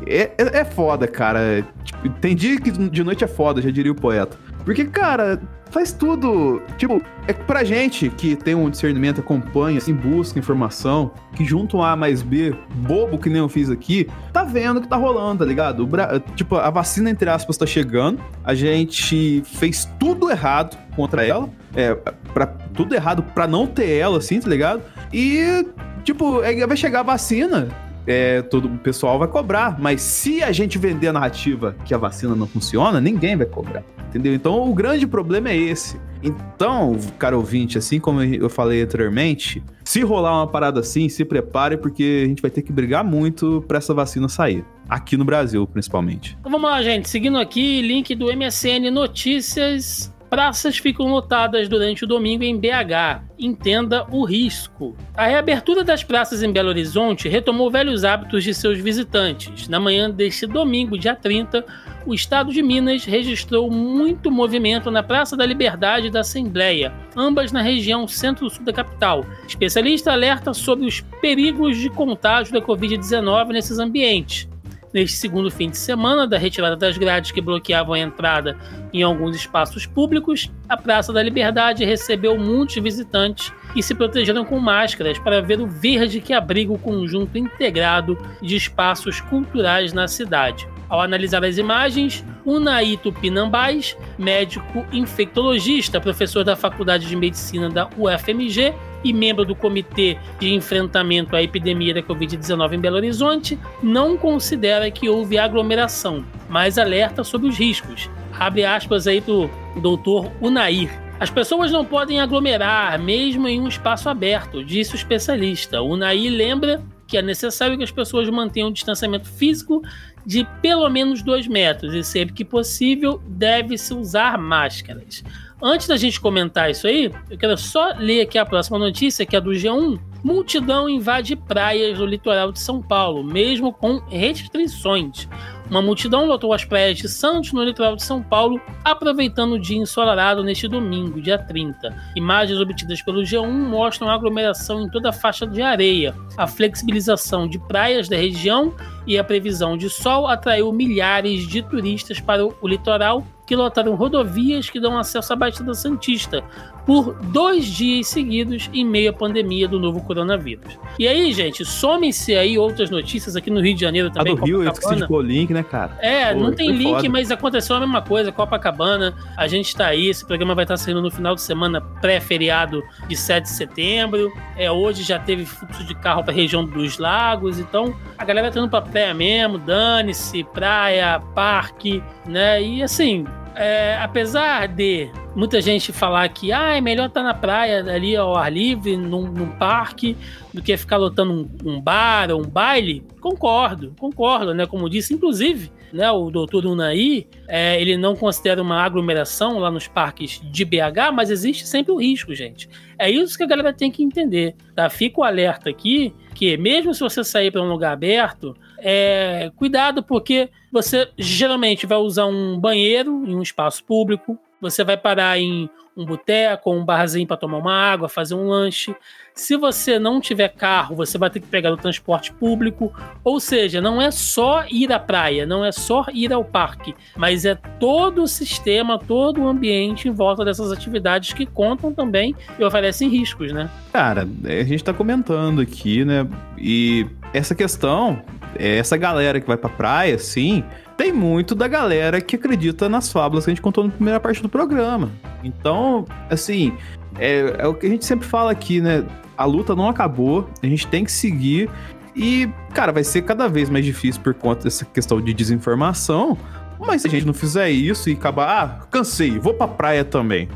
[0.08, 1.64] é, é, é foda, cara.
[1.84, 4.36] Tipo, tem dia que de noite é foda, já diria o poeta.
[4.64, 6.60] Porque, cara, faz tudo.
[6.76, 11.82] Tipo, é pra gente que tem um discernimento, acompanha, assim, busca informação, que junto um
[11.84, 15.44] A mais B, bobo que nem eu fiz aqui, tá vendo que tá rolando, tá
[15.44, 15.86] ligado?
[15.86, 16.20] Bra...
[16.34, 18.20] Tipo, a vacina, entre aspas, tá chegando.
[18.42, 21.48] A gente fez tudo errado contra ela.
[21.76, 21.94] É,
[22.34, 24.82] pra, tudo errado pra não ter ela, assim, tá ligado?
[25.12, 25.64] E,
[26.02, 27.68] tipo, é, vai chegar a vacina
[28.08, 29.78] é, todo o pessoal vai cobrar.
[29.78, 33.84] Mas se a gente vender a narrativa que a vacina não funciona, ninguém vai cobrar.
[34.08, 34.34] Entendeu?
[34.34, 36.00] Então o grande problema é esse.
[36.22, 41.76] Então, cara ouvinte, assim como eu falei anteriormente, se rolar uma parada assim, se prepare,
[41.76, 44.64] porque a gente vai ter que brigar muito para essa vacina sair.
[44.88, 46.36] Aqui no Brasil, principalmente.
[46.40, 47.08] Então vamos lá, gente.
[47.08, 53.22] Seguindo aqui, link do MSN Notícias Praças ficam lotadas durante o domingo em BH.
[53.38, 54.94] Entenda o risco.
[55.16, 59.68] A reabertura das praças em Belo Horizonte retomou velhos hábitos de seus visitantes.
[59.68, 61.64] Na manhã deste domingo, dia 30,
[62.04, 67.50] o estado de Minas registrou muito movimento na Praça da Liberdade e da Assembleia, ambas
[67.50, 69.24] na região centro-sul da capital.
[69.46, 74.47] Especialista alerta sobre os perigos de contágio da Covid-19 nesses ambientes
[74.92, 78.56] neste segundo fim de semana da retirada das grades que bloqueavam a entrada
[78.92, 84.58] em alguns espaços públicos, a Praça da Liberdade recebeu muitos visitantes e se protegeram com
[84.58, 90.66] máscaras para ver o verde que abriga o conjunto integrado de espaços culturais na cidade.
[90.88, 98.72] Ao analisar as imagens, Unai Tupinambás, médico infectologista, professor da Faculdade de Medicina da UFMG
[99.04, 104.90] e membro do Comitê de Enfrentamento à Epidemia da Covid-19 em Belo Horizonte, não considera
[104.90, 108.08] que houve aglomeração, mas alerta sobre os riscos.
[108.38, 110.90] Abre aspas aí do doutor Unair.
[111.20, 115.82] As pessoas não podem aglomerar, mesmo em um espaço aberto, disse o especialista.
[115.82, 119.82] O Unair lembra que é necessário que as pessoas mantenham o distanciamento físico
[120.24, 125.24] de pelo menos dois metros e sempre que possível deve-se usar máscaras.
[125.60, 129.34] Antes da gente comentar isso aí, eu quero só ler aqui a próxima notícia, que
[129.34, 129.98] é do G1.
[130.22, 135.26] Multidão invade praias do litoral de São Paulo, mesmo com restrições.
[135.70, 139.76] Uma multidão lotou as praias de Santos, no litoral de São Paulo, aproveitando o dia
[139.76, 141.94] ensolarado neste domingo, dia 30.
[142.16, 146.14] Imagens obtidas pelo G1 mostram a aglomeração em toda a faixa de areia.
[146.38, 148.74] A flexibilização de praias da região
[149.06, 154.68] e a previsão de sol atraiu milhares de turistas para o litoral que lotaram rodovias
[154.68, 156.44] que dão acesso à Baixada Santista
[156.88, 160.78] por dois dias seguidos em meio à pandemia do novo coronavírus.
[160.98, 164.32] E aí, gente, somem-se aí outras notícias aqui no Rio de Janeiro também.
[164.32, 165.98] A do Rio, eu esqueci de pôr link, né, cara?
[166.00, 167.08] É, Pô, não tem link, foda.
[167.10, 168.32] mas aconteceu a mesma coisa.
[168.32, 170.08] Copacabana, a gente tá aí.
[170.08, 174.32] Esse programa vai estar saindo no final de semana pré-feriado de 7 de setembro.
[174.56, 177.58] É, hoje já teve fluxo de carro para a região dos lagos.
[177.58, 182.62] Então, a galera tá indo pra praia mesmo, dane-se, praia, parque, né?
[182.62, 183.26] E assim,
[183.58, 188.14] é, apesar de muita gente falar que ah, é melhor estar tá na praia ali
[188.14, 190.16] ao ar livre, num, num parque,
[190.54, 191.32] do que ficar lotando
[191.64, 194.64] um, um, bar ou um baile, concordo, concordo, né?
[194.64, 199.88] Como disse, inclusive, né, o doutor Unai, é, ele não considera uma aglomeração lá nos
[199.88, 202.68] parques de BH, mas existe sempre o risco, gente.
[202.96, 204.88] É isso que a galera tem que entender, tá?
[204.88, 210.02] Fica o alerta aqui que mesmo se você sair para um lugar aberto, é, cuidado
[210.02, 215.68] porque você geralmente vai usar um banheiro em um espaço público, você vai parar em
[215.98, 218.94] um boteco, um barzinho para tomar uma água, fazer um lanche.
[219.34, 222.92] Se você não tiver carro, você vai ter que pegar o transporte público.
[223.24, 227.44] Ou seja, não é só ir à praia, não é só ir ao parque, mas
[227.44, 232.64] é todo o sistema, todo o ambiente em volta dessas atividades que contam também e
[232.64, 233.68] oferecem riscos, né?
[233.92, 236.28] Cara, a gente tá comentando aqui, né?
[236.56, 238.22] E essa questão,
[238.56, 240.64] essa galera que vai pra praia, sim,
[240.96, 244.42] tem muito da galera que acredita nas fábulas que a gente contou na primeira parte
[244.42, 245.10] do programa.
[245.44, 246.76] Então, assim,
[247.18, 249.04] é, é o que a gente sempre fala aqui, né?
[249.36, 251.70] A luta não acabou, a gente tem que seguir.
[252.16, 256.36] E, cara, vai ser cada vez mais difícil por conta dessa questão de desinformação.
[256.78, 260.48] Mas se a gente não fizer isso e acabar, ah, cansei, vou pra praia também.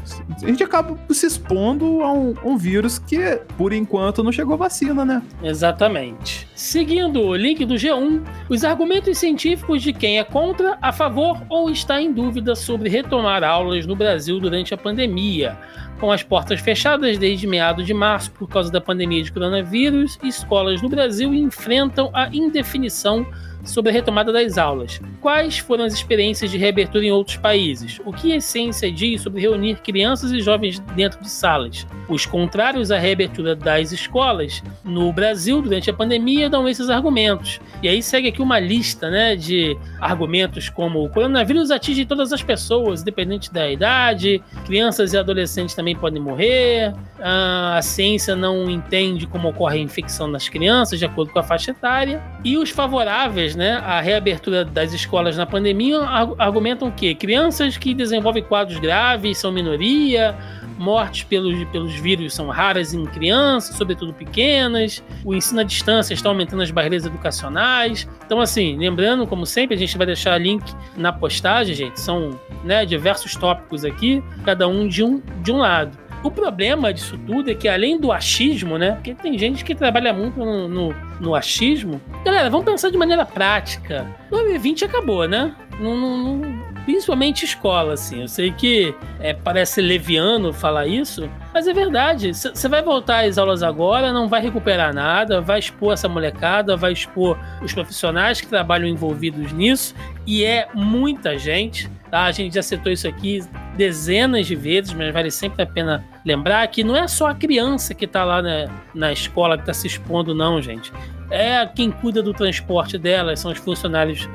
[0.42, 5.04] A gente acaba se expondo a um, um vírus que, por enquanto, não chegou vacina,
[5.04, 5.22] né?
[5.42, 6.48] Exatamente.
[6.54, 11.70] Seguindo o link do G1, os argumentos científicos de quem é contra, a favor ou
[11.70, 15.58] está em dúvida sobre retomar aulas no Brasil durante a pandemia.
[16.02, 20.82] Com as portas fechadas desde meados de março por causa da pandemia de coronavírus, escolas
[20.82, 23.24] no Brasil enfrentam a indefinição
[23.64, 25.00] sobre a retomada das aulas.
[25.20, 28.00] Quais foram as experiências de reabertura em outros países?
[28.04, 31.86] O que a ciência diz sobre reunir crianças e jovens dentro de salas?
[32.08, 37.60] Os contrários à reabertura das escolas no Brasil durante a pandemia dão esses argumentos.
[37.82, 42.42] E aí segue aqui uma lista né, de argumentos como o coronavírus atinge todas as
[42.42, 49.48] pessoas, independente da idade, crianças e adolescentes também podem morrer, a ciência não entende como
[49.48, 53.74] ocorre a infecção nas crianças, de acordo com a faixa etária, e os favoráveis né,
[53.84, 56.00] a reabertura das escolas na pandemia
[56.38, 60.36] argumentam que crianças que desenvolvem quadros graves são minoria,
[60.82, 66.28] mortes pelos, pelos vírus são raras em crianças, sobretudo pequenas, o ensino à distância está
[66.28, 68.08] aumentando as barreiras educacionais.
[68.26, 70.64] Então, assim, lembrando, como sempre, a gente vai deixar link
[70.96, 75.96] na postagem, gente, são né, diversos tópicos aqui, cada um de um, de um lado.
[76.24, 78.92] O problema disso tudo é que, além do achismo, né?
[78.92, 82.00] Porque tem gente que trabalha muito no, no, no achismo.
[82.24, 84.06] Galera, vamos pensar de maneira prática.
[84.30, 85.52] 2020 acabou, né?
[85.80, 88.22] Não, não, não, principalmente escola, assim.
[88.22, 92.32] Eu sei que é, parece leviano falar isso, mas é verdade.
[92.32, 96.92] Você vai voltar às aulas agora, não vai recuperar nada, vai expor essa molecada, vai
[96.92, 99.94] expor os profissionais que trabalham envolvidos nisso,
[100.26, 101.90] e é muita gente.
[102.10, 102.24] Tá?
[102.24, 103.42] A gente já citou isso aqui
[103.74, 107.94] dezenas de vezes, mas vale sempre a pena lembrar que não é só a criança
[107.94, 110.92] que está lá na, na escola que está se expondo, não, gente.
[111.30, 114.28] É quem cuida do transporte delas, são os funcionários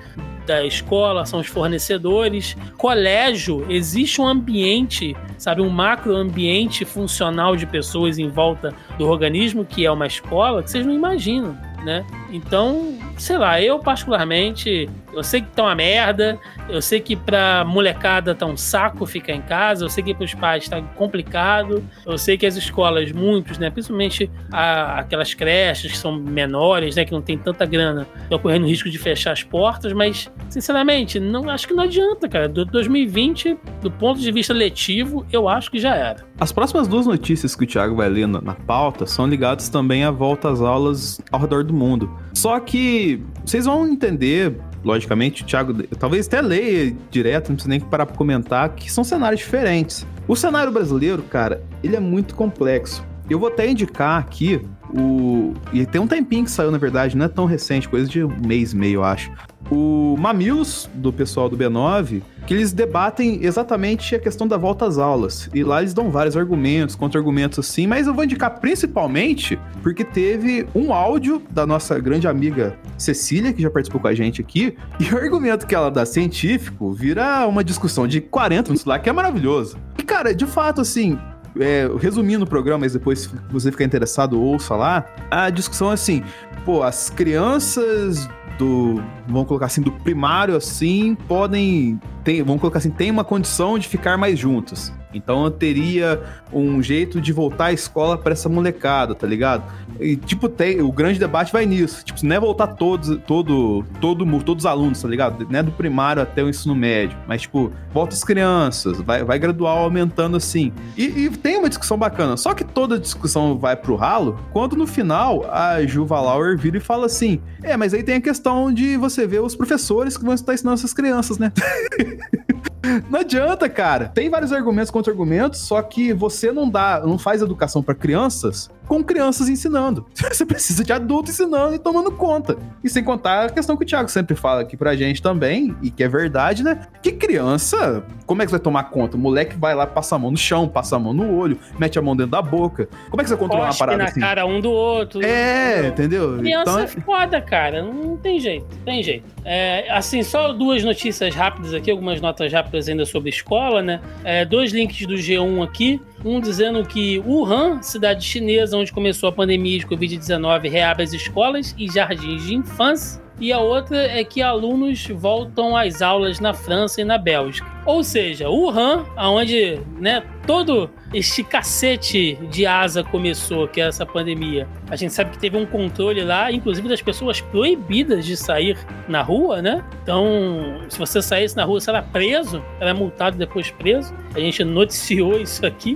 [0.47, 2.55] da escola, são os fornecedores.
[2.77, 9.65] Colégio, existe um ambiente, sabe, um macro ambiente funcional de pessoas em volta do organismo,
[9.65, 12.05] que é uma escola, que vocês não imaginam, né?
[12.31, 17.65] Então, sei lá, eu particularmente, eu sei que tá uma merda, eu sei que pra
[17.65, 22.17] molecada tá um saco ficar em casa, eu sei que pros pais tá complicado, eu
[22.17, 27.11] sei que as escolas, muitos, né, principalmente a, aquelas creches que são menores, né, que
[27.11, 31.67] não tem tanta grana, estão correndo risco de fechar as portas, mas, sinceramente, não acho
[31.67, 32.47] que não adianta, cara.
[32.47, 36.25] Do 2020, do ponto de vista letivo, eu acho que já era.
[36.39, 40.03] As próximas duas notícias que o Thiago vai ler na, na pauta são ligadas também
[40.03, 42.15] à volta às aulas ao redor do mundo.
[42.33, 44.55] Só que vocês vão entender,
[44.87, 49.03] logicamente, o Thiago talvez até leia direto, não precisa nem parar para comentar, que são
[49.03, 50.07] cenários diferentes.
[50.27, 53.05] O cenário brasileiro, cara, ele é muito complexo.
[53.29, 54.61] Eu vou até indicar aqui
[54.93, 55.53] o.
[55.73, 58.33] E tem um tempinho que saiu, na verdade, não é tão recente, coisa de um
[58.45, 59.29] mês e meio, eu acho
[59.69, 64.97] o Mamilos, do pessoal do B9, que eles debatem exatamente a questão da volta às
[64.97, 65.49] aulas.
[65.53, 70.65] E lá eles dão vários argumentos, contra-argumentos assim, mas eu vou indicar principalmente porque teve
[70.73, 75.13] um áudio da nossa grande amiga Cecília, que já participou com a gente aqui, e
[75.13, 79.13] o argumento que ela dá científico vira uma discussão de 40 minutos lá, que é
[79.13, 79.77] maravilhoso.
[79.97, 81.19] E, cara, de fato, assim,
[81.59, 85.05] é, resumindo o programa, mas depois se você ficar interessado, ouça lá.
[85.29, 86.23] A discussão é assim:
[86.65, 92.89] pô, as crianças do, vamos colocar assim, do primário assim, podem, tem, vamos colocar assim,
[92.89, 94.91] tem uma condição de ficar mais juntos.
[95.13, 99.63] Então eu teria um jeito de voltar à escola para essa molecada, tá ligado?
[99.99, 102.03] E, tipo, tem, o grande debate vai nisso.
[102.03, 105.47] Tipo, não é voltar todos, todo, todo, todos os alunos, tá ligado?
[105.49, 107.17] Não é do primário até o ensino médio.
[107.27, 110.71] Mas, tipo, volta as crianças, vai, vai gradual aumentando assim.
[110.95, 112.37] E, e tem uma discussão bacana.
[112.37, 116.81] Só que toda discussão vai pro ralo quando no final a Juva Lauer vira e
[116.81, 120.33] fala assim: É, mas aí tem a questão de você ver os professores que vão
[120.33, 121.51] estar ensinando essas crianças, né?
[123.09, 124.07] Não adianta, cara.
[124.07, 128.69] Tem vários argumentos contra argumentos, só que você não dá, não faz educação para crianças
[128.87, 130.05] com crianças ensinando.
[130.13, 132.57] Você precisa de adulto ensinando e tomando conta.
[132.83, 135.89] E sem contar a questão que o Thiago sempre fala aqui pra gente também, e
[135.89, 136.87] que é verdade, né?
[137.01, 139.17] Que criança, como é que você vai tomar conta?
[139.17, 141.99] O moleque vai lá, passa a mão no chão, passa a mão no olho, mete
[141.99, 142.87] a mão dentro da boca.
[143.09, 144.19] Como é que você controla uma parada na assim?
[144.19, 145.23] cara um do outro.
[145.23, 146.37] É, entendeu?
[146.37, 146.79] Criança então...
[146.79, 147.83] é foda, cara.
[147.83, 149.25] Não tem jeito, tem jeito.
[149.43, 154.01] É, assim, só duas notícias rápidas aqui, algumas notas rápidas ainda sobre escola, né?
[154.23, 156.01] É, dois links do G1 aqui.
[156.25, 161.75] Um dizendo que Wuhan, cidade chinesa onde começou a pandemia de Covid-19, reabre as escolas
[161.77, 163.21] e jardins de infância.
[163.39, 167.67] E a outra é que alunos voltam às aulas na França e na Bélgica.
[167.85, 174.67] Ou seja, Wuhan, aonde né, todo este cacete de asa começou, que é essa pandemia.
[174.89, 178.75] A gente sabe que teve um controle lá, inclusive das pessoas proibidas de sair
[179.07, 179.83] na rua, né?
[180.01, 184.13] Então, se você saísse na rua, você era preso, era multado depois preso.
[184.33, 185.95] A gente noticiou isso aqui.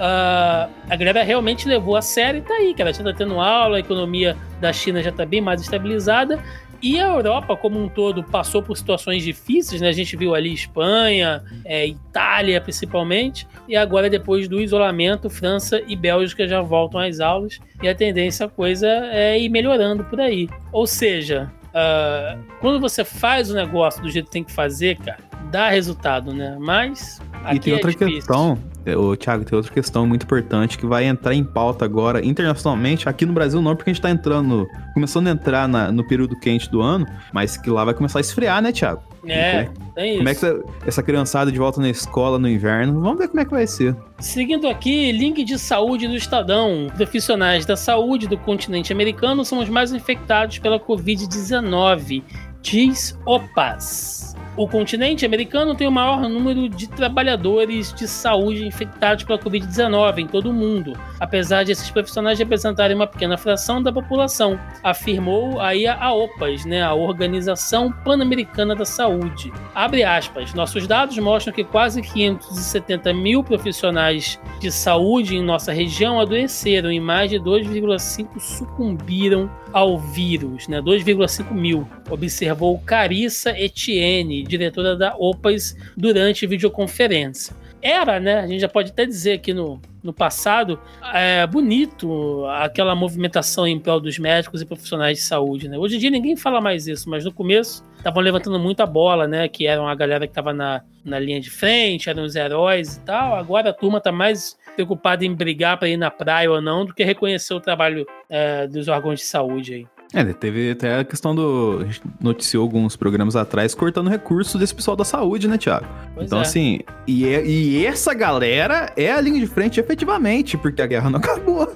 [0.00, 2.90] Uh, a galera realmente levou a sério e tá aí, cara.
[2.90, 6.42] Já tá tendo aula, a economia da China já tá bem mais estabilizada.
[6.82, 9.88] E a Europa, como um todo, passou por situações difíceis, né?
[9.88, 15.94] A gente viu ali Espanha, é, Itália principalmente, e agora, depois do isolamento, França e
[15.94, 20.48] Bélgica já voltam às aulas, e a tendência a coisa é ir melhorando por aí.
[20.72, 25.18] Ou seja, uh, quando você faz o negócio do jeito que tem que fazer, cara,
[25.50, 26.56] dá resultado, né?
[26.60, 27.20] Mas.
[27.52, 28.58] e tem é outra questão
[28.96, 33.08] o Thiago, tem outra questão muito importante que vai entrar em pauta agora internacionalmente.
[33.08, 36.38] Aqui no Brasil não, porque a gente tá entrando, começando a entrar na, no período
[36.38, 39.02] quente do ano, mas que lá vai começar a esfriar, né, Thiago?
[39.26, 40.18] É, tem isso.
[40.18, 43.00] Como é que essa, essa criançada de volta na escola no inverno?
[43.00, 43.94] Vamos ver como é que vai ser.
[44.18, 46.88] Seguindo aqui, link de saúde do Estadão.
[46.96, 52.22] Profissionais da saúde do continente americano são os mais infectados pela Covid-19,
[52.62, 54.34] diz OPAS.
[54.60, 60.26] O continente americano tem o maior número de trabalhadores de saúde infectados pela Covid-19 em
[60.26, 65.86] todo o mundo, apesar de esses profissionais representarem uma pequena fração da população, afirmou aí
[65.86, 69.50] a OPAS, né, a Organização Pan-Americana da Saúde.
[69.74, 76.20] Abre aspas, nossos dados mostram que quase 570 mil profissionais de saúde em nossa região
[76.20, 84.96] adoeceram e mais de 2,5 sucumbiram ao vírus, né, 2,5 mil, observou Carissa Etienne, diretora
[84.96, 87.54] da OPAS, durante videoconferência.
[87.82, 88.40] Era, né?
[88.40, 90.78] A gente já pode até dizer aqui no, no passado,
[91.14, 95.78] é bonito aquela movimentação em prol dos médicos e profissionais de saúde, né?
[95.78, 99.26] Hoje em dia ninguém fala mais isso, mas no começo estavam levantando muito a bola,
[99.26, 99.48] né?
[99.48, 103.00] Que eram a galera que estava na, na linha de frente, eram os heróis e
[103.00, 103.34] tal.
[103.34, 106.94] Agora a turma está mais preocupada em brigar para ir na praia ou não do
[106.94, 109.86] que reconhecer o trabalho é, dos órgãos de saúde aí.
[110.12, 111.78] É, teve até a questão do.
[111.82, 115.86] A gente noticiou alguns programas atrás cortando recursos desse pessoal da saúde, né, Thiago?
[116.14, 116.42] Pois então, é.
[116.42, 121.10] assim, e, é, e essa galera é a linha de frente efetivamente, porque a guerra
[121.10, 121.72] não acabou.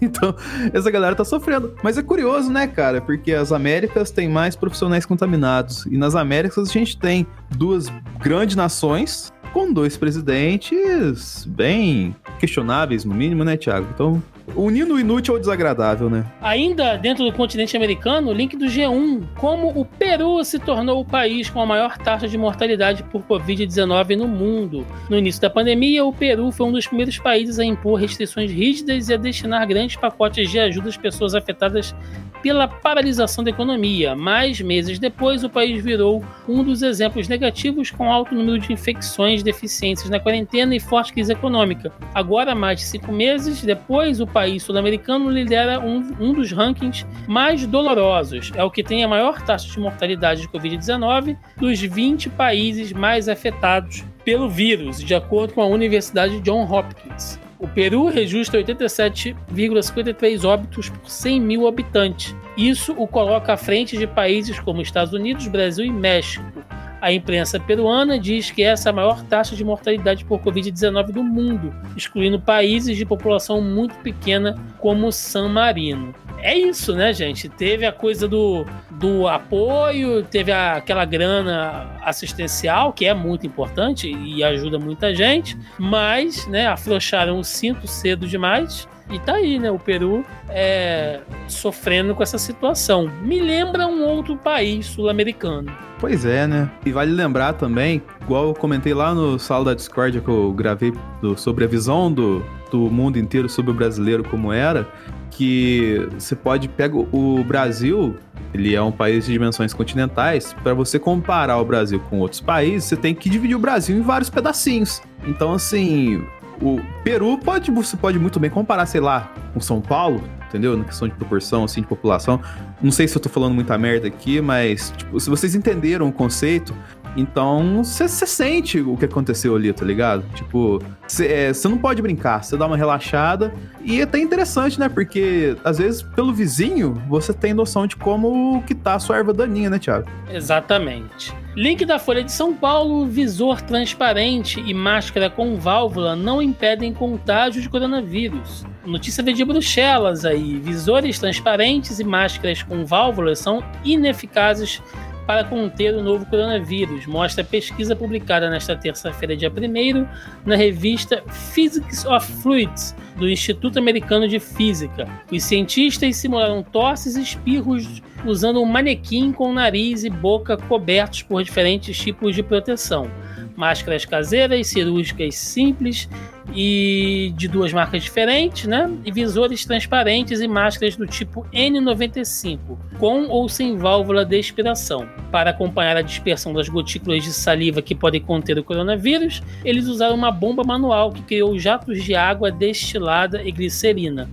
[0.00, 0.32] Então,
[0.72, 1.74] essa galera tá sofrendo.
[1.82, 3.00] Mas é curioso, né, cara?
[3.00, 5.86] Porque as Américas têm mais profissionais contaminados.
[5.86, 7.88] E nas Américas a gente tem duas
[8.20, 13.86] grandes nações com dois presidentes bem questionáveis, no mínimo, né, Thiago?
[13.92, 14.22] Então,
[14.56, 16.24] unindo o inútil ao desagradável, né?
[16.40, 21.48] Ainda dentro do continente americano, link do G1, como o Peru se tornou o país
[21.48, 24.86] com a maior taxa de mortalidade por Covid-19 no mundo.
[25.08, 29.08] No início da pandemia, o Peru foi um dos primeiros países a impor restrições rígidas
[29.08, 31.94] e a destinar grandes pacotes de ajuda às pessoas afetadas
[32.42, 38.12] pela paralisação da economia, mas meses depois o país virou um dos exemplos negativos com
[38.12, 41.92] alto número de infecções, deficiências na quarentena e forte crise econômica.
[42.14, 47.66] Agora, mais de cinco meses depois, o país sul-americano lidera um, um dos rankings mais
[47.66, 48.52] dolorosos.
[48.54, 53.28] É o que tem a maior taxa de mortalidade de Covid-19 dos 20 países mais
[53.28, 57.40] afetados pelo vírus, de acordo com a Universidade John Hopkins.
[57.58, 62.36] O Peru registra 87,53 óbitos por 100 mil habitantes.
[62.56, 66.57] Isso o coloca à frente de países como Estados Unidos, Brasil e México.
[67.00, 71.22] A imprensa peruana diz que essa é a maior taxa de mortalidade por Covid-19 do
[71.22, 76.14] mundo, excluindo países de população muito pequena como San Marino.
[76.38, 77.48] é isso, né, gente?
[77.48, 84.10] Teve a coisa do, do apoio, teve a, aquela grana assistencial, que é muito importante
[84.10, 88.88] e ajuda muita gente, mas, né, afrouxaram o cinto cedo demais.
[89.10, 89.70] E tá aí, né?
[89.70, 93.10] O Peru é, sofrendo com essa situação.
[93.22, 95.72] Me lembra um outro país sul-americano.
[95.98, 96.70] Pois é, né?
[96.84, 100.92] E vale lembrar também, igual eu comentei lá no Sala da Discord que eu gravei
[101.20, 104.86] do, sobre a visão do, do mundo inteiro sobre o brasileiro como era,
[105.30, 108.16] que você pode pegar o Brasil,
[108.54, 112.84] ele é um país de dimensões continentais, para você comparar o Brasil com outros países,
[112.84, 115.02] você tem que dividir o Brasil em vários pedacinhos.
[115.26, 116.24] Então, assim,
[116.60, 120.76] o Peru pode, você pode muito bem comparar, sei lá, com São Paulo, entendeu?
[120.76, 122.40] Na questão de proporção, assim, de população.
[122.82, 126.12] Não sei se eu tô falando muita merda aqui, mas, tipo, se vocês entenderam o
[126.12, 126.74] conceito,
[127.16, 130.24] então, você sente o que aconteceu ali, tá ligado?
[130.34, 133.52] Tipo, você é, não pode brincar, você dá uma relaxada.
[133.82, 134.88] E é até interessante, né?
[134.88, 139.32] Porque, às vezes, pelo vizinho, você tem noção de como que tá a sua erva
[139.32, 140.08] daninha, né, Thiago?
[140.30, 141.34] Exatamente.
[141.56, 147.60] Link da Folha de São Paulo: visor transparente e máscara com válvula não impedem contágio
[147.60, 148.64] de coronavírus.
[148.86, 154.80] Notícia veio de Bruxelas aí: visores transparentes e máscaras com válvulas são ineficazes
[155.28, 160.06] para conter o novo coronavírus, mostra pesquisa publicada nesta terça-feira, dia 1
[160.46, 161.22] na revista
[161.52, 165.06] Physics of Fluids, do Instituto Americano de Física.
[165.30, 171.42] Os cientistas simularam tosses e espirros usando um manequim com nariz e boca cobertos por
[171.42, 173.10] diferentes tipos de proteção
[173.58, 176.08] máscaras caseiras, cirúrgicas simples
[176.54, 178.88] e de duas marcas diferentes, né?
[179.04, 182.58] E visores transparentes e máscaras do tipo N95,
[183.00, 185.08] com ou sem válvula de expiração.
[185.32, 190.14] Para acompanhar a dispersão das gotículas de saliva que podem conter o coronavírus, eles usaram
[190.14, 194.30] uma bomba manual que criou jatos de água destilada e glicerina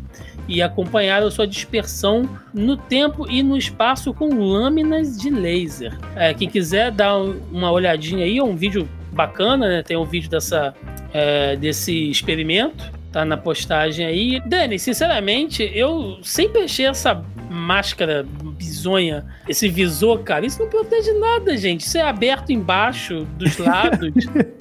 [0.47, 5.97] e acompanharam sua dispersão no tempo e no espaço com lâminas de laser.
[6.15, 9.83] É, quem quiser dar uma olhadinha aí, é um vídeo bacana, né?
[9.83, 10.73] Tem um vídeo dessa,
[11.13, 14.41] é, desse experimento, tá na postagem aí.
[14.45, 18.25] Dani, sinceramente, eu sempre achei essa máscara
[18.57, 21.81] bizonha, esse visor, cara, isso não protege nada, gente.
[21.81, 24.13] Isso é aberto embaixo, dos lados.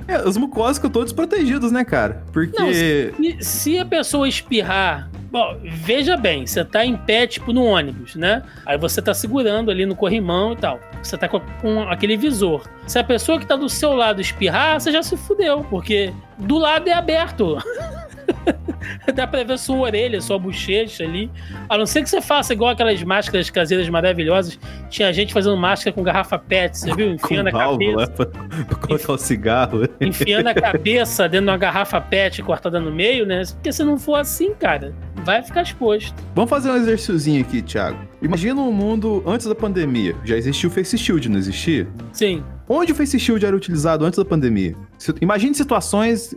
[0.07, 2.23] é, os mucosos ficam todos protegidos, né, cara?
[2.33, 2.59] Porque.
[2.59, 7.65] Não, se, se a pessoa espirrar Bom, veja bem, você tá em pé, tipo, no
[7.65, 8.41] ônibus, né?
[8.65, 10.79] Aí você tá segurando ali no corrimão e tal.
[11.03, 12.63] Você tá com, com aquele visor.
[12.87, 16.57] Se a pessoa que tá do seu lado espirrar, você já se fudeu, porque do
[16.57, 17.59] lado é aberto.
[19.13, 21.29] Dá pra ver sua orelha, sua bochecha ali.
[21.69, 24.57] A não ser que você faça igual aquelas máscaras caseiras maravilhosas.
[24.89, 27.11] Tinha gente fazendo máscara com garrafa PET, você viu?
[27.11, 28.07] Enfiando com a cabeça.
[28.13, 28.27] Pra,
[28.67, 29.89] pra colocar o cigarro.
[30.01, 33.43] Enfiando a cabeça dentro de uma garrafa PET cortada no meio, né?
[33.55, 34.95] Porque se não for assim, cara,
[35.25, 36.15] vai ficar exposto.
[36.35, 37.99] Vamos fazer um exercíciozinho aqui, Thiago.
[38.21, 40.15] Imagina um mundo antes da pandemia.
[40.25, 41.89] Já existia o Face Shield, não existia?
[42.13, 42.45] Sim.
[42.69, 44.75] Onde o Face Shield era utilizado antes da pandemia?
[45.21, 46.35] Imagine situações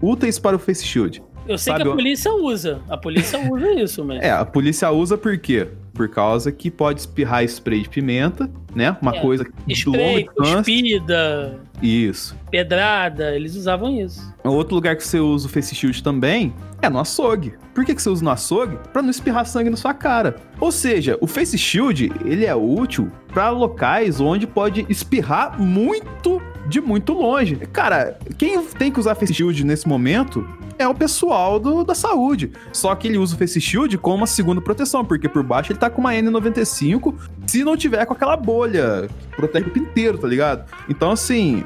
[0.00, 1.22] úteis para o Face Shield.
[1.46, 2.80] Eu sei Sabe, que a polícia usa.
[2.88, 4.22] A polícia usa isso, mas.
[4.22, 5.66] É, a polícia usa por quê?
[5.92, 8.96] Por causa que pode espirrar spray de pimenta, né?
[9.02, 9.20] Uma é.
[9.20, 11.60] coisa spray, cuspida.
[11.82, 12.36] Isso.
[12.50, 14.32] Pedrada, eles usavam isso.
[14.44, 17.54] Outro lugar que você usa o face shield também é no açougue.
[17.72, 18.76] Por que, que você usa no açougue?
[18.92, 20.36] Para não espirrar sangue na sua cara.
[20.60, 26.80] Ou seja, o face shield, ele é útil para locais onde pode espirrar muito de
[26.80, 27.56] muito longe.
[27.72, 30.46] Cara, quem tem que usar face shield nesse momento
[30.78, 32.52] é o pessoal do, da saúde.
[32.72, 35.78] Só que ele usa o face shield como uma segunda proteção, porque por baixo ele
[35.78, 37.14] tá com uma N95,
[37.46, 40.64] se não tiver com aquela bolha que protege o inteiro, tá ligado?
[40.88, 41.64] Então, assim,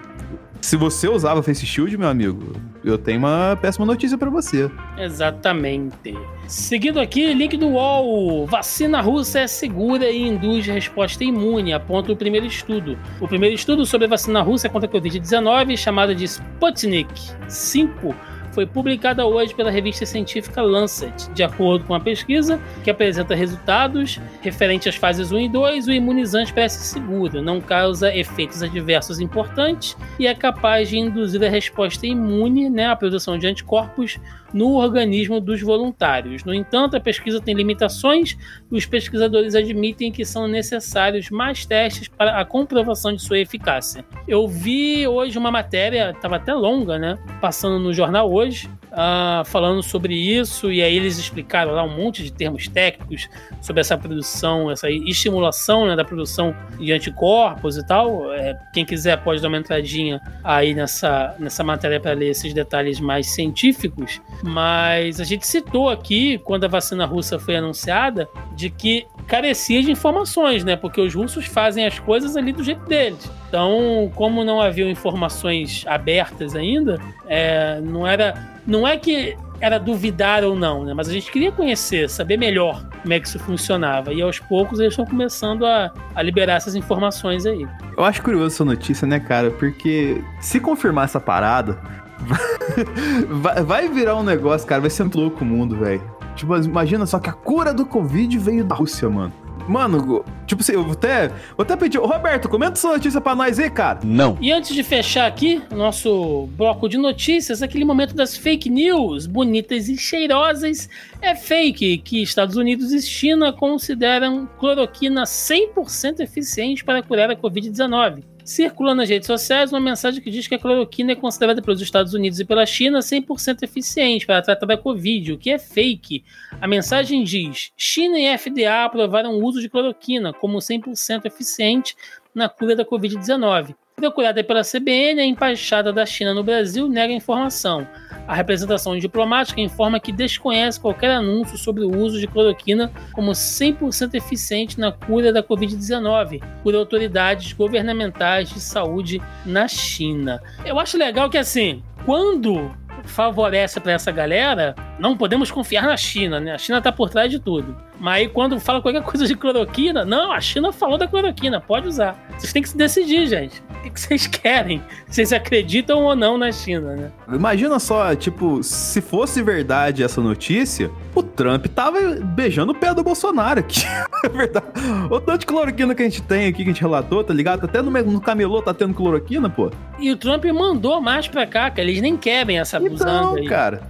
[0.61, 2.53] se você usava face shield, meu amigo,
[2.91, 4.71] eu tenho uma péssima notícia para você.
[4.97, 6.17] Exatamente.
[6.47, 8.47] Seguindo aqui, link do UOL.
[8.47, 12.97] Vacina russa é segura e induz resposta imune, aponta o primeiro estudo.
[13.21, 17.13] O primeiro estudo sobre a vacina russa contra a Covid-19, chamada de Sputnik
[17.49, 18.15] 5,
[18.57, 21.31] foi publicada hoje pela revista científica Lancet.
[21.35, 25.93] De acordo com a pesquisa, que apresenta resultados referentes às fases 1 e 2, o
[25.93, 32.07] imunizante parece seguro, não causa efeitos adversos importantes e é capaz de induzir a resposta
[32.07, 34.19] imune, né, a produção de anticorpos
[34.53, 36.45] no organismo dos voluntários.
[36.45, 38.39] No entanto, a pesquisa tem limitações
[38.71, 44.05] e os pesquisadores admitem que são necessários mais testes para a comprovação de sua eficácia.
[44.27, 49.83] Eu vi hoje uma matéria, estava até longa, né, passando no jornal hoje, uh, falando
[49.83, 53.29] sobre isso, e aí eles explicaram lá um monte de termos técnicos
[53.61, 58.33] sobre essa produção, essa estimulação né, da produção de anticorpos e tal.
[58.33, 63.01] É, quem quiser pode dar uma entradinha aí nessa, nessa matéria para ler esses detalhes
[63.01, 69.07] mais científicos, mas a gente citou aqui, quando a vacina russa foi anunciada, de que
[69.27, 70.77] carecia de informações, né?
[70.77, 73.31] Porque os russos fazem as coisas ali do jeito deles.
[73.49, 78.35] Então, como não haviam informações abertas ainda, é, não era.
[78.67, 80.93] Não é que era duvidar ou não, né?
[80.95, 84.13] Mas a gente queria conhecer, saber melhor como é que isso funcionava.
[84.13, 87.67] E aos poucos eles estão começando a, a liberar essas informações aí.
[87.97, 89.51] Eu acho curioso essa notícia, né, cara?
[89.51, 91.79] Porque se confirmar essa parada,
[93.65, 94.81] vai, virar um negócio, cara.
[94.81, 96.03] Vai ser muito louco o mundo, velho.
[96.35, 99.33] Tipo, imagina só que a cura do Covid veio da Rússia, mano.
[99.69, 101.99] Mano, tipo assim, eu vou até, vou até pedir.
[101.99, 104.01] Ô, Roberto, comenta essa notícia pra nós aí, cara.
[104.05, 104.39] Não.
[104.41, 109.89] E antes de fechar aqui nosso bloco de notícias, aquele momento das fake news, bonitas
[109.89, 110.89] e cheirosas.
[111.21, 118.36] É fake que Estados Unidos e China consideram cloroquina 100% eficiente para curar a Covid-19
[118.47, 122.15] circula nas redes sociais uma mensagem que diz que a cloroquina é considerada pelos Estados
[122.15, 126.25] Unidos e pela China 100% eficiente para tratar da Covid, o que é fake.
[126.61, 131.97] A mensagem diz: China e FDA aprovaram o uso de cloroquina como 100% eficiente
[132.35, 133.75] na cura da Covid-19.
[133.97, 137.89] Procurada pela CBN, a embaixada da China no Brasil nega informação.
[138.29, 144.13] A representação diplomática informa que desconhece qualquer anúncio sobre o uso de cloroquina como 100%
[144.13, 150.43] eficiente na cura da Covid-19 por autoridades governamentais de saúde na China.
[150.67, 152.71] Eu acho legal que, assim, quando
[153.05, 156.53] favorece para essa galera, não podemos confiar na China, né?
[156.53, 157.77] A China tá por trás de tudo.
[157.99, 161.89] Mas aí quando fala qualquer coisa de cloroquina, não, a China falou da cloroquina, pode
[161.89, 162.17] usar.
[162.37, 163.63] Vocês têm que se decidir, gente.
[163.85, 164.83] O que vocês querem?
[165.07, 167.11] Vocês acreditam ou não na China, né?
[167.33, 173.03] Imagina só, tipo, se fosse verdade essa notícia, o Trump tava beijando o pé do
[173.03, 173.81] Bolsonaro aqui.
[174.25, 174.67] É verdade.
[175.11, 177.65] O tanto de cloroquina que a gente tem aqui, que a gente relatou, tá ligado?
[177.65, 179.71] Até no, no camelô tá tendo cloroquina, pô.
[180.01, 183.47] E o Trump mandou mais pra cá, que eles nem querem essa então, aí.
[183.47, 183.83] cara.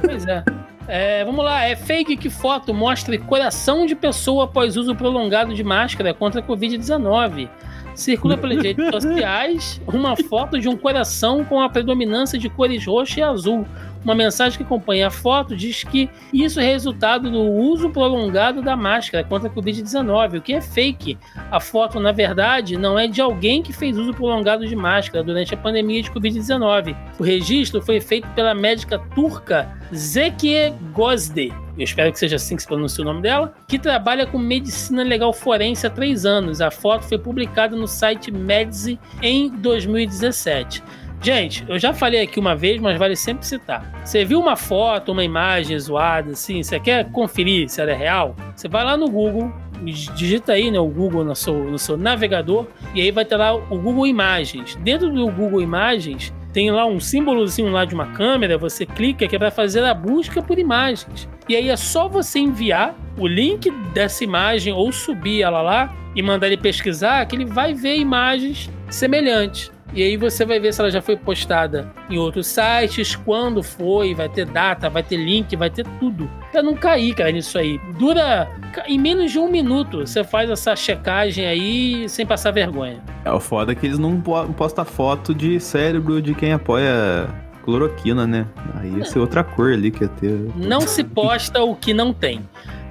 [0.00, 0.44] Pois é.
[0.88, 5.62] É, vamos lá, é fake que foto mostre coração de pessoa após uso prolongado de
[5.62, 7.48] máscara contra a Covid-19.
[7.94, 13.18] Circula pelas redes sociais uma foto de um coração com a predominância de cores roxo
[13.18, 13.66] e azul.
[14.04, 18.76] Uma mensagem que acompanha a foto diz que isso é resultado do uso prolongado da
[18.76, 21.18] máscara contra a Covid-19, o que é fake.
[21.50, 25.54] A foto, na verdade, não é de alguém que fez uso prolongado de máscara durante
[25.54, 26.96] a pandemia de Covid-19.
[27.18, 32.62] O registro foi feito pela médica turca Zekiye Gozde, eu espero que seja assim que
[32.62, 36.60] se pronuncia o nome dela, que trabalha com medicina legal forense há três anos.
[36.60, 40.82] A foto foi publicada no site Medici em 2017.
[41.22, 44.00] Gente, eu já falei aqui uma vez, mas vale sempre citar.
[44.02, 48.34] Você viu uma foto, uma imagem zoada, assim, você quer conferir se ela é real?
[48.56, 49.52] Você vai lá no Google,
[49.84, 53.54] digita aí né, o Google no seu, no seu navegador, e aí vai ter lá
[53.54, 54.76] o Google Imagens.
[54.76, 59.36] Dentro do Google Imagens, tem lá um símbolozinho lá de uma câmera, você clica que
[59.36, 61.28] é para fazer a busca por imagens.
[61.48, 66.22] E aí é só você enviar o link dessa imagem ou subir ela lá e
[66.22, 69.70] mandar ele pesquisar que ele vai ver imagens semelhantes.
[69.92, 74.14] E aí você vai ver se ela já foi postada em outros sites, quando foi,
[74.14, 76.30] vai ter data, vai ter link, vai ter tudo.
[76.52, 77.78] Pra não cair, cara, nisso aí.
[77.98, 78.48] Dura
[78.86, 80.06] em menos de um minuto.
[80.06, 83.02] Você faz essa checagem aí sem passar vergonha.
[83.24, 87.28] É o foda é que eles não postam foto de cérebro de quem apoia
[87.64, 88.46] cloroquina, né?
[88.74, 90.50] Aí ia ser outra cor ali que ia ter.
[90.56, 92.40] Não se posta o que não tem.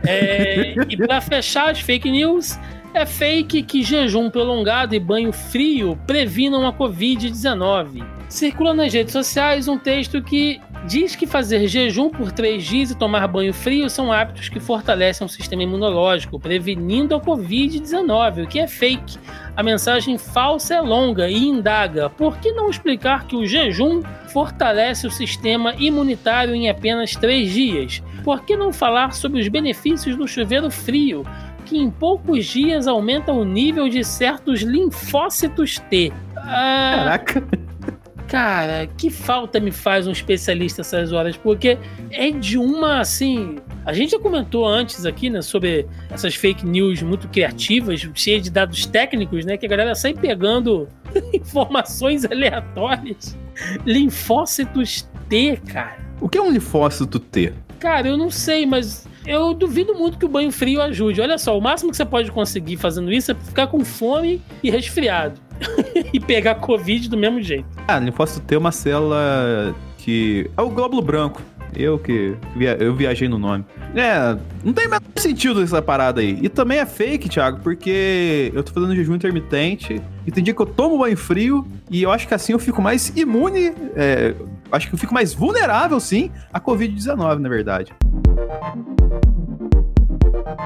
[0.05, 2.57] É, e para fechar as fake news,
[2.99, 8.05] é fake que jejum prolongado e banho frio previnam a Covid-19.
[8.27, 12.97] Circula nas redes sociais um texto que diz que fazer jejum por três dias e
[12.97, 18.59] tomar banho frio são hábitos que fortalecem o sistema imunológico, prevenindo a Covid-19, o que
[18.59, 19.17] é fake.
[19.55, 25.07] A mensagem falsa é longa e indaga: por que não explicar que o jejum fortalece
[25.07, 28.03] o sistema imunitário em apenas três dias?
[28.25, 31.25] Por que não falar sobre os benefícios do chuveiro frio?
[31.69, 36.11] Que em poucos dias aumenta o nível de certos linfócitos T.
[36.35, 37.43] Ah, Caraca!
[38.27, 41.77] Cara, que falta me faz um especialista essas horas, porque
[42.11, 43.57] é de uma assim.
[43.85, 48.51] A gente já comentou antes aqui, né, sobre essas fake news muito criativas, cheias de
[48.51, 50.87] dados técnicos, né, que a galera sai pegando
[51.33, 53.37] informações aleatórias.
[53.85, 55.97] Linfócitos T, cara.
[56.21, 57.53] O que é um linfócito T?
[57.79, 61.21] Cara, eu não sei, mas eu duvido muito que o banho frio ajude.
[61.21, 64.69] Olha só, o máximo que você pode conseguir fazendo isso é ficar com fome e
[64.69, 65.39] resfriado.
[66.13, 67.65] e pegar Covid do mesmo jeito.
[67.87, 70.49] Ah, linfócito T é uma célula que.
[70.55, 71.41] É o glóbulo branco.
[71.75, 73.63] Eu que via, eu viajei no nome.
[73.95, 76.39] É, não tem mais sentido essa parada aí.
[76.41, 80.61] E também é fake, Thiago, porque eu tô fazendo jejum intermitente e tem dia que
[80.61, 84.33] eu tomo banho frio e eu acho que assim eu fico mais imune, é,
[84.71, 87.93] acho que eu fico mais vulnerável, sim, à Covid-19, na verdade.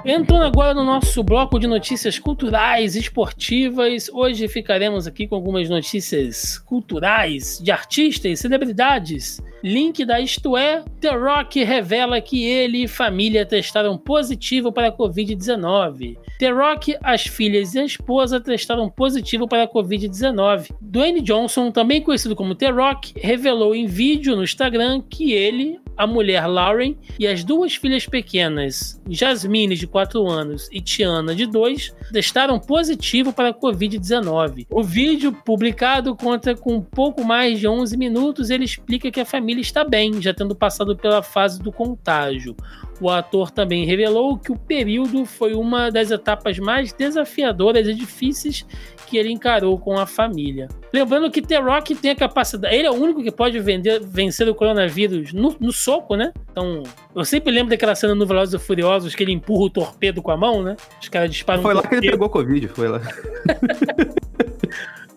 [0.05, 5.69] Entrando agora no nosso bloco de notícias culturais e esportivas, hoje ficaremos aqui com algumas
[5.69, 9.41] notícias culturais de artistas e celebridades.
[9.63, 14.91] Link da Isto É, The Rock revela que ele e família testaram positivo para a
[14.91, 16.17] Covid-19.
[16.37, 20.75] The Rock, as filhas e a esposa testaram positivo para a Covid-19.
[20.81, 26.05] Dwayne Johnson, também conhecido como The Rock, revelou em vídeo no Instagram que ele, a
[26.05, 31.95] mulher Lauren e as duas filhas pequenas, Jasmine, de 4 anos, e Tiana, de 2,
[32.11, 34.67] testaram positivo para a Covid-19.
[34.69, 38.49] O vídeo, publicado, conta com pouco mais de 11 minutos.
[38.49, 42.55] Ele explica que a família está bem, já tendo passado pela fase do contágio.
[43.01, 48.65] O ator também revelou que o período foi uma das etapas mais desafiadoras e difíceis
[49.07, 50.67] que ele encarou com a família.
[50.93, 52.73] Lembrando que The Rock tem a capacidade.
[52.73, 56.31] Ele é o único que pode vender, vencer o coronavírus no, no, soco, né?
[56.51, 56.83] Então,
[57.15, 60.31] eu sempre lembro daquela cena no Velozes e Furiosos que ele empurra o torpedo com
[60.31, 60.75] a mão, né?
[61.01, 62.01] Os caras disparam Foi um lá torpedo.
[62.01, 63.01] que ele pegou Covid, foi lá.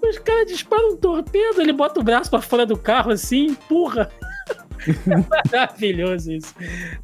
[0.09, 4.09] Os caras disparam um torpedo, ele bota o braço para fora do carro assim, empurra.
[5.53, 6.55] Maravilhoso isso.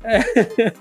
[0.04, 0.72] É,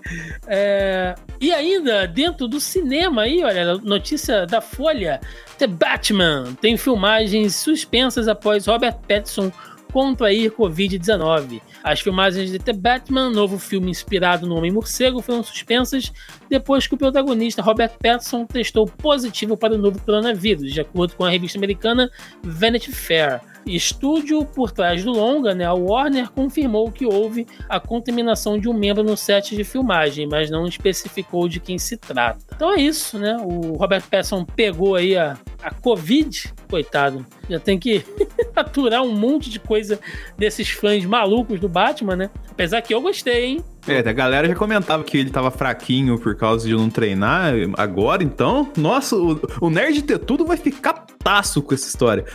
[0.47, 5.19] é, e ainda, dentro do cinema aí, olha, notícia da Folha:
[5.57, 9.51] The Batman tem filmagens suspensas após Robert Pattinson
[9.91, 11.61] contrair Covid-19.
[11.83, 16.11] As filmagens de The Batman, novo filme inspirado no Homem-Morcego, foram suspensas
[16.49, 21.25] depois que o protagonista Robert Pattinson testou positivo para o novo coronavírus, de acordo com
[21.25, 22.09] a revista americana
[22.41, 23.41] Vanity Fair.
[23.65, 28.73] Estúdio por trás do longa, né, a Warner confirmou que houve a contaminação de um
[28.73, 32.39] membro no set de filmagem, mas não especificou de quem se trata.
[32.55, 33.37] Então é isso, né?
[33.39, 38.03] O Robert Pattinson pegou aí a, a Covid, coitado, já tem que
[38.55, 39.99] aturar um monte de coisa
[40.37, 42.29] desses fãs malucos do Batman, né?
[42.51, 43.65] Apesar que eu gostei, hein?
[43.87, 47.53] É, a galera já comentava que ele tava fraquinho por causa de não treinar.
[47.77, 52.25] Agora, então, nossa, o, o nerd ter tudo vai ficar taço com essa história.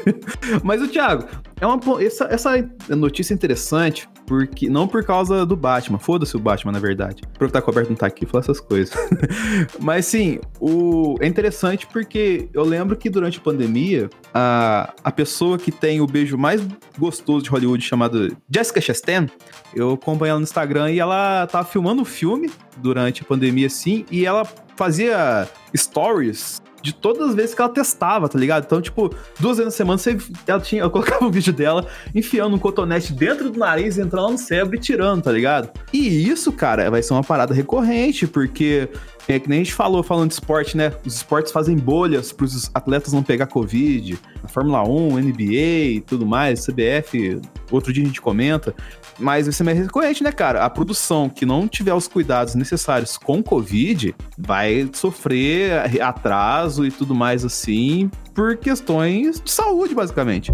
[0.64, 1.28] Mas o Thiago,
[1.60, 2.50] é uma, essa, essa
[2.88, 7.22] notícia é interessante porque não por causa do Batman, foda-se o Batman na verdade.
[7.34, 8.94] Aproveitar que o Roberto não tá aqui e falar essas coisas.
[9.80, 15.56] Mas sim, o é interessante porque eu lembro que durante a pandemia, a, a pessoa
[15.56, 16.60] que tem o beijo mais
[16.98, 19.26] gostoso de Hollywood chamado Jessica Chastain,
[19.74, 24.04] eu acompanhei ela no Instagram e ela tava filmando um filme durante a pandemia assim,
[24.10, 28.64] e ela fazia stories de todas as vezes que ela testava, tá ligado?
[28.64, 30.16] Então, tipo, duas vezes na semana você,
[30.46, 34.30] ela tinha, eu colocava um vídeo dela enfiando um cotonete dentro do nariz, entrando lá
[34.32, 35.70] no cérebro e tirando, tá ligado?
[35.92, 38.88] E isso, cara, vai ser uma parada recorrente, porque
[39.28, 40.92] é que nem a gente falou, falando de esporte, né?
[41.04, 44.18] Os esportes fazem bolhas para os atletas não pegar Covid.
[44.42, 48.74] A Fórmula 1, NBA e tudo mais, CBF, outro dia a gente comenta.
[49.18, 50.64] Mas vai ser mais recorrente, né, cara?
[50.64, 57.14] A produção que não tiver os cuidados necessários com Covid vai sofrer atraso e tudo
[57.14, 60.52] mais assim por questões de saúde, basicamente.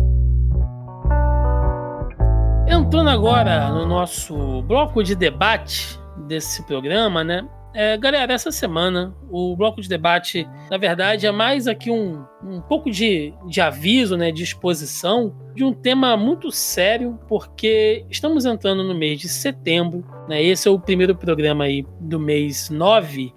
[2.67, 7.47] Entrando agora no nosso bloco de debate desse programa, né?
[7.75, 12.61] É, galera, essa semana o bloco de debate, na verdade, é mais aqui um, um
[12.61, 18.85] pouco de, de aviso, né, de exposição de um tema muito sério, porque estamos entrando
[18.85, 23.35] no mês de setembro, né, esse é o primeiro programa aí do mês 9,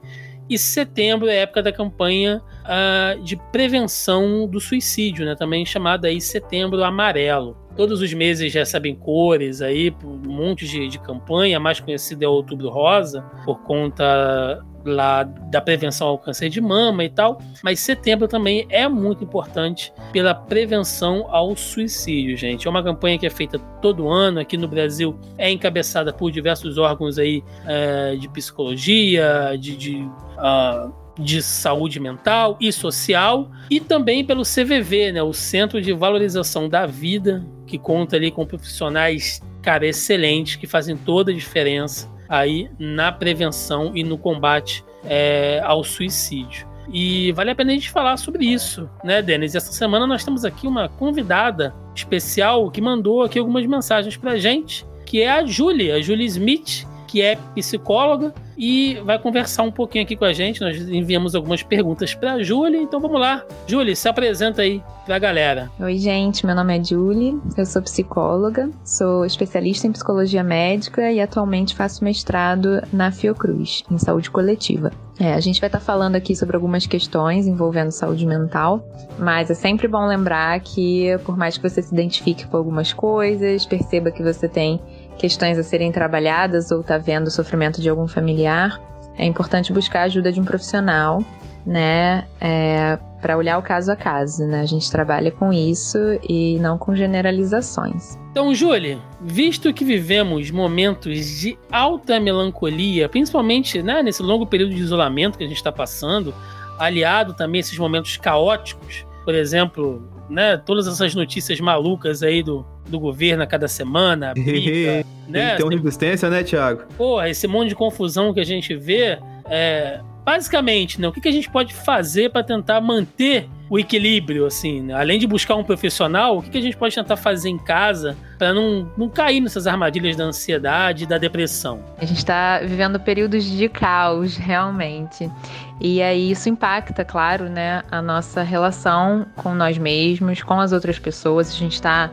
[0.47, 6.07] e setembro é a época da campanha uh, de prevenção do suicídio, né, também chamada
[6.07, 7.57] aí Setembro Amarelo.
[7.75, 12.27] Todos os meses recebem cores aí, um monte de, de campanha, a mais conhecida é
[12.27, 17.79] o Outubro Rosa, por conta lá da prevenção ao câncer de mama e tal, mas
[17.79, 22.65] setembro também é muito importante pela prevenção ao suicídio, gente.
[22.65, 26.77] É uma campanha que é feita todo ano aqui no Brasil, é encabeçada por diversos
[26.77, 34.23] órgãos aí é, de psicologia, de, de uh, de saúde mental e social, e também
[34.25, 39.85] pelo CVV, né, o Centro de Valorização da Vida, que conta ali com profissionais, cara,
[39.85, 46.67] excelentes, que fazem toda a diferença aí na prevenção e no combate é, ao suicídio.
[46.91, 49.55] E vale a pena a gente falar sobre isso, né, Denis?
[49.55, 54.85] Essa semana nós temos aqui uma convidada especial que mandou aqui algumas mensagens pra gente,
[55.05, 60.03] que é a Julie, a Julie Smith, que é psicóloga e vai conversar um pouquinho
[60.03, 60.61] aqui com a gente.
[60.61, 63.43] Nós enviamos algumas perguntas para a Julie, então vamos lá.
[63.67, 65.71] Julie, se apresenta aí para a galera.
[65.79, 71.21] Oi, gente, meu nome é Julie, eu sou psicóloga, sou especialista em psicologia médica e
[71.21, 74.91] atualmente faço mestrado na Fiocruz, em saúde coletiva.
[75.19, 78.87] É, a gente vai estar tá falando aqui sobre algumas questões envolvendo saúde mental,
[79.17, 83.65] mas é sempre bom lembrar que, por mais que você se identifique com algumas coisas,
[83.65, 84.79] perceba que você tem
[85.17, 88.79] questões a serem trabalhadas ou está vendo o sofrimento de algum familiar,
[89.17, 91.23] é importante buscar a ajuda de um profissional,
[91.65, 94.61] né, é, para olhar o caso a caso, né?
[94.61, 95.97] A gente trabalha com isso
[96.27, 98.17] e não com generalizações.
[98.31, 104.81] Então, Julie, visto que vivemos momentos de alta melancolia, principalmente né, nesse longo período de
[104.81, 106.33] isolamento que a gente está passando,
[106.77, 112.65] aliado também a esses momentos caóticos, por exemplo, né, todas essas notícias malucas aí do,
[112.87, 115.57] do governo a cada semana, briga, né?
[115.57, 116.83] Tem uma resistência, né, Thiago?
[116.97, 119.19] Porra, esse monte de confusão que a gente vê,
[119.49, 124.45] é, basicamente, né, o que, que a gente pode fazer para tentar manter o equilíbrio,
[124.45, 124.93] assim, né?
[124.93, 128.17] além de buscar um profissional, o que, que a gente pode tentar fazer em casa
[128.37, 131.81] para não, não cair nessas armadilhas da ansiedade e da depressão?
[131.97, 135.31] A gente está vivendo períodos de caos, realmente.
[135.79, 140.99] E aí isso impacta, claro, né, a nossa relação com nós mesmos, com as outras
[140.99, 141.49] pessoas.
[141.49, 142.11] A gente está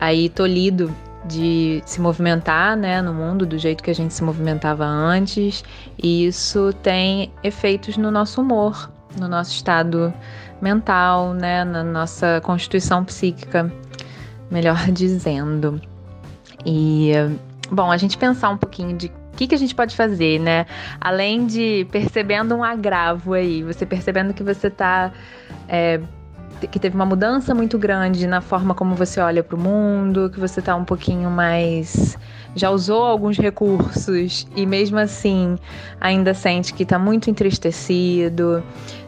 [0.00, 0.94] aí tolhido
[1.26, 5.64] de se movimentar né, no mundo do jeito que a gente se movimentava antes,
[6.02, 10.12] e isso tem efeitos no nosso humor, no nosso estado
[10.60, 13.72] mental, né, na nossa constituição psíquica,
[14.50, 15.80] melhor dizendo.
[16.64, 17.12] E,
[17.70, 20.64] bom, a gente pensar um pouquinho de o que, que a gente pode fazer, né?
[20.98, 25.12] Além de percebendo um agravo aí, você percebendo que você está
[25.68, 26.00] é,
[26.70, 30.40] que teve uma mudança muito grande na forma como você olha para o mundo, que
[30.40, 32.16] você está um pouquinho mais
[32.56, 35.56] já usou alguns recursos e mesmo assim
[36.00, 38.62] ainda sente que está muito entristecido,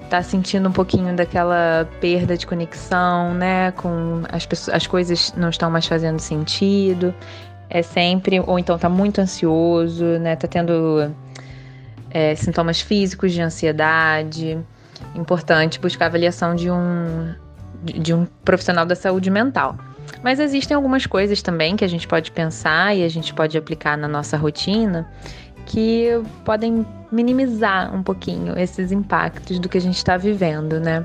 [0.05, 5.49] está sentindo um pouquinho daquela perda de conexão, né, com as pessoas, as coisas não
[5.49, 7.15] estão mais fazendo sentido.
[7.71, 11.11] É sempre ou então está muito ansioso, né, tá tendo
[12.11, 14.59] é, sintomas físicos de ansiedade
[15.15, 17.35] importante buscar avaliação de um,
[17.83, 19.77] de um profissional da saúde mental.
[20.23, 23.97] Mas existem algumas coisas também que a gente pode pensar e a gente pode aplicar
[23.97, 25.09] na nossa rotina
[25.69, 26.09] que
[26.47, 31.05] podem minimizar um pouquinho esses impactos do que a gente está vivendo, né?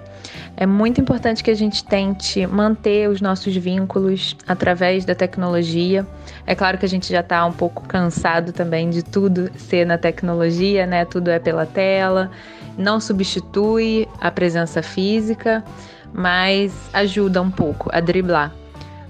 [0.56, 6.08] É muito importante que a gente tente manter os nossos vínculos através da tecnologia.
[6.48, 9.98] É claro que a gente já está um pouco cansado também de tudo ser na
[9.98, 11.04] tecnologia, né?
[11.04, 12.32] Tudo é pela tela
[12.78, 15.64] não substitui a presença física,
[16.14, 18.54] mas ajuda um pouco a driblar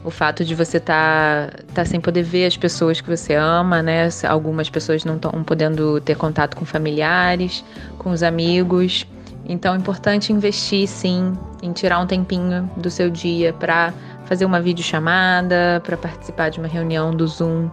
[0.03, 3.82] o fato de você estar tá, tá sem poder ver as pessoas que você ama,
[3.82, 4.09] né?
[4.28, 7.64] Algumas pessoas não estão podendo ter contato com familiares,
[7.97, 9.07] com os amigos.
[9.45, 13.93] Então é importante investir sim em tirar um tempinho do seu dia para
[14.26, 17.70] fazer uma videochamada, para participar de uma reunião do Zoom,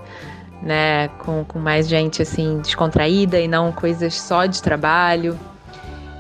[0.63, 5.39] né, com, com mais gente assim descontraída e não coisas só de trabalho.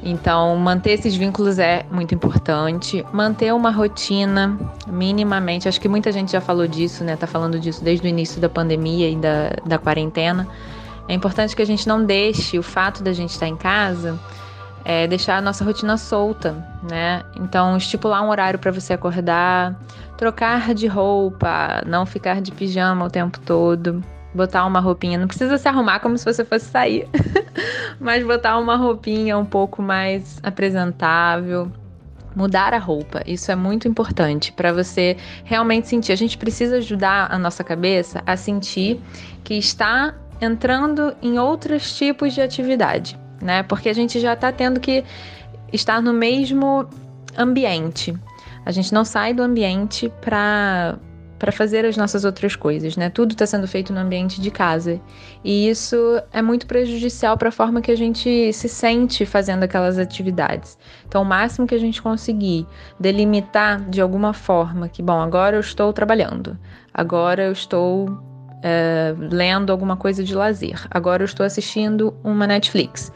[0.02, 3.04] Então, manter esses vínculos é muito importante.
[3.12, 5.68] Manter uma rotina, minimamente.
[5.68, 7.16] Acho que muita gente já falou disso, né?
[7.16, 10.48] Tá falando disso desde o início da pandemia e da, da quarentena.
[11.06, 14.18] É importante que a gente não deixe o fato da gente estar em casa
[14.84, 16.52] é, deixar a nossa rotina solta,
[16.88, 17.22] né?
[17.36, 19.78] Então, estipular um horário para você acordar,
[20.16, 24.02] trocar de roupa, não ficar de pijama o tempo todo
[24.34, 27.08] botar uma roupinha, não precisa se arrumar como se você fosse sair,
[27.98, 31.70] mas botar uma roupinha um pouco mais apresentável,
[32.34, 33.22] mudar a roupa.
[33.26, 36.12] Isso é muito importante para você realmente sentir.
[36.12, 39.00] A gente precisa ajudar a nossa cabeça a sentir
[39.42, 43.62] que está entrando em outros tipos de atividade, né?
[43.62, 45.04] Porque a gente já está tendo que
[45.72, 46.88] estar no mesmo
[47.36, 48.16] ambiente.
[48.64, 50.98] A gente não sai do ambiente para
[51.40, 53.08] para fazer as nossas outras coisas, né?
[53.08, 55.00] Tudo está sendo feito no ambiente de casa.
[55.42, 55.96] E isso
[56.34, 60.78] é muito prejudicial para a forma que a gente se sente fazendo aquelas atividades.
[61.08, 62.66] Então, o máximo que a gente conseguir
[63.00, 66.58] delimitar de alguma forma que, bom, agora eu estou trabalhando,
[66.92, 68.20] agora eu estou
[68.62, 73.10] é, lendo alguma coisa de lazer, agora eu estou assistindo uma Netflix.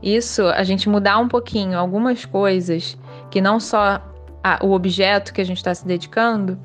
[0.00, 2.96] Isso, a gente mudar um pouquinho algumas coisas
[3.28, 4.00] que não só
[4.44, 6.56] a, o objeto que a gente está se dedicando,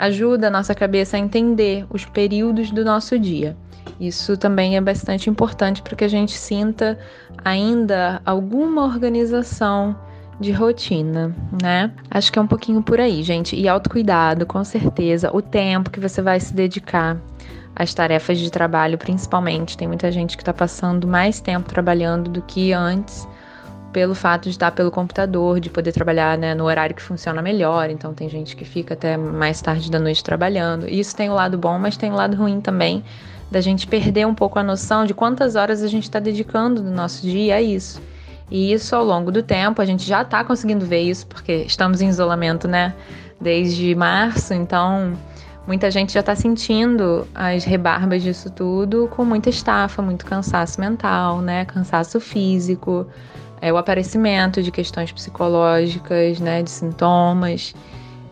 [0.00, 3.56] ajuda a nossa cabeça a entender os períodos do nosso dia.
[4.00, 6.98] Isso também é bastante importante para que a gente sinta
[7.44, 9.94] ainda alguma organização
[10.40, 11.92] de rotina, né?
[12.10, 13.54] Acho que é um pouquinho por aí, gente.
[13.54, 17.20] E autocuidado, com certeza, o tempo que você vai se dedicar
[17.76, 19.76] as tarefas de trabalho, principalmente.
[19.76, 23.28] Tem muita gente que está passando mais tempo trabalhando do que antes,
[23.92, 27.90] pelo fato de estar pelo computador, de poder trabalhar né, no horário que funciona melhor.
[27.90, 30.88] Então, tem gente que fica até mais tarde da noite trabalhando.
[30.88, 33.04] Isso tem o lado bom, mas tem o lado ruim também,
[33.50, 36.90] da gente perder um pouco a noção de quantas horas a gente está dedicando no
[36.90, 38.00] nosso dia a isso.
[38.50, 42.00] E isso ao longo do tempo, a gente já está conseguindo ver isso, porque estamos
[42.00, 42.94] em isolamento, né?
[43.40, 45.16] Desde março, então
[45.66, 51.40] muita gente já está sentindo as rebarbas disso tudo com muita estafa, muito cansaço mental,
[51.40, 51.64] né?
[51.64, 53.06] Cansaço físico,
[53.60, 56.62] é, o aparecimento de questões psicológicas, né?
[56.62, 57.74] De sintomas.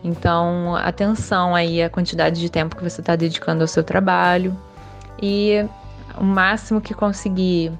[0.02, 4.56] Então, atenção aí à quantidade de tempo que você está dedicando ao seu trabalho.
[5.20, 5.64] E
[6.16, 7.72] o máximo que conseguir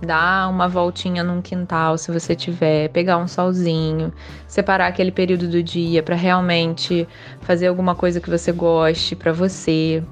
[0.00, 4.12] dar uma voltinha num quintal, se você tiver, pegar um solzinho,
[4.46, 7.08] separar aquele período do dia para realmente
[7.40, 10.02] fazer alguma coisa que você goste para você.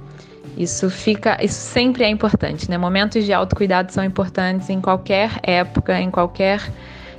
[0.57, 2.77] Isso fica, isso sempre é importante, né?
[2.77, 6.61] Momentos de autocuidado são importantes em qualquer época, em qualquer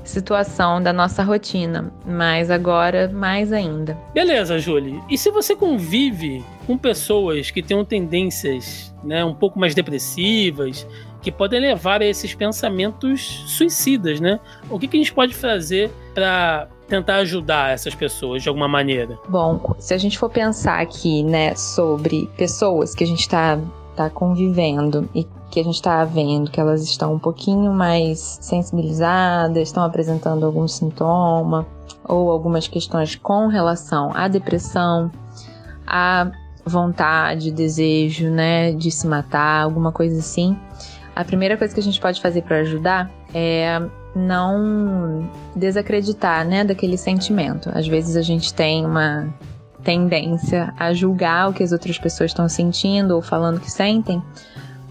[0.04, 3.98] situação da nossa rotina, mas agora mais ainda.
[4.14, 5.02] Beleza, Julie.
[5.10, 10.86] E se você convive com pessoas que tenham tendências, né, um pouco mais depressivas,
[11.22, 14.40] que podem levar a esses pensamentos suicidas, né?
[14.70, 19.18] O que, que a gente pode fazer para tentar ajudar essas pessoas de alguma maneira?
[19.28, 23.60] Bom, se a gente for pensar aqui, né, sobre pessoas que a gente está
[23.96, 29.70] tá convivendo e que a gente está vendo que elas estão um pouquinho mais sensibilizadas,
[29.70, 31.66] estão apresentando algum sintoma
[32.04, 35.12] ou algumas questões com relação à depressão,
[35.88, 36.32] à
[36.64, 40.56] vontade, desejo, né, de se matar, alguma coisa assim
[41.16, 43.80] a primeira coisa que a gente pode fazer para ajudar é
[44.16, 47.70] não desacreditar, né, daquele sentimento.
[47.74, 49.34] Às vezes a gente tem uma
[49.84, 54.22] tendência a julgar o que as outras pessoas estão sentindo ou falando que sentem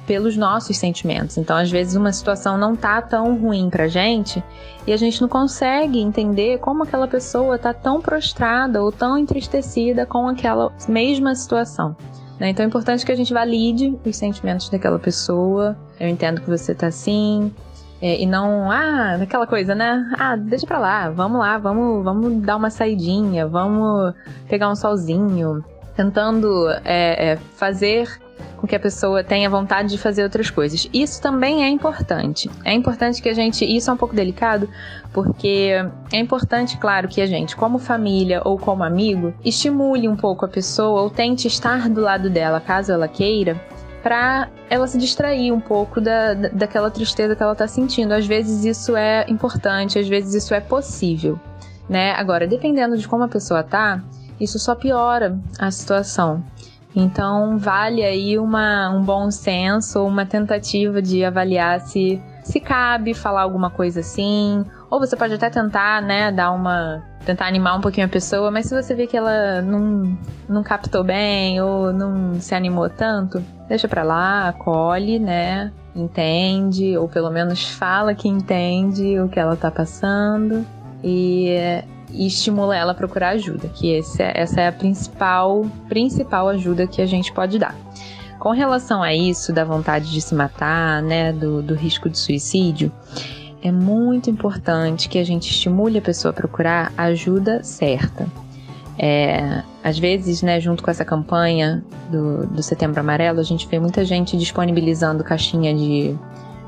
[0.06, 1.38] pelos nossos sentimentos.
[1.38, 4.42] Então, às vezes uma situação não tá tão ruim pra gente
[4.86, 10.04] e a gente não consegue entender como aquela pessoa tá tão prostrada ou tão entristecida
[10.04, 11.96] com aquela mesma situação.
[12.38, 12.50] Né?
[12.50, 15.76] Então é importante que a gente valide os sentimentos daquela pessoa.
[16.00, 17.52] Eu entendo que você tá assim.
[18.02, 20.12] É, e não, ah, aquela coisa, né?
[20.18, 24.12] Ah, deixa pra lá, vamos lá, vamos, vamos dar uma saidinha, vamos
[24.48, 25.64] pegar um solzinho.
[25.94, 28.08] Tentando é, é, fazer
[28.56, 30.88] com que a pessoa tenha vontade de fazer outras coisas.
[30.92, 32.50] Isso também é importante.
[32.64, 33.64] É importante que a gente.
[33.64, 34.68] Isso é um pouco delicado,
[35.12, 35.70] porque
[36.12, 40.48] é importante, claro, que a gente, como família ou como amigo, estimule um pouco a
[40.48, 43.60] pessoa ou tente estar do lado dela, caso ela queira,
[44.02, 48.12] para ela se distrair um pouco da, daquela tristeza que ela está sentindo.
[48.12, 51.38] Às vezes isso é importante, às vezes isso é possível,
[51.88, 52.12] né?
[52.12, 54.02] Agora, dependendo de como a pessoa tá,
[54.40, 56.42] isso só piora a situação.
[56.94, 63.42] Então, vale aí uma, um bom senso, uma tentativa de avaliar se, se cabe falar
[63.42, 64.64] alguma coisa assim.
[64.90, 67.02] Ou você pode até tentar, né, dar uma.
[67.24, 70.16] Tentar animar um pouquinho a pessoa, mas se você vê que ela não,
[70.48, 75.72] não captou bem ou não se animou tanto, deixa pra lá, acolhe, né?
[75.94, 80.66] Entende, ou pelo menos fala que entende o que ela tá passando.
[81.04, 86.48] E e estimula ela a procurar ajuda, que esse, é, essa é a principal, principal
[86.48, 87.74] ajuda que a gente pode dar.
[88.38, 92.92] Com relação a isso, da vontade de se matar, né, do, do risco de suicídio,
[93.62, 98.26] é muito importante que a gente estimule a pessoa a procurar a ajuda certa.
[98.98, 103.78] É, às vezes, né, junto com essa campanha do, do Setembro Amarelo, a gente vê
[103.78, 106.18] muita gente disponibilizando caixinha de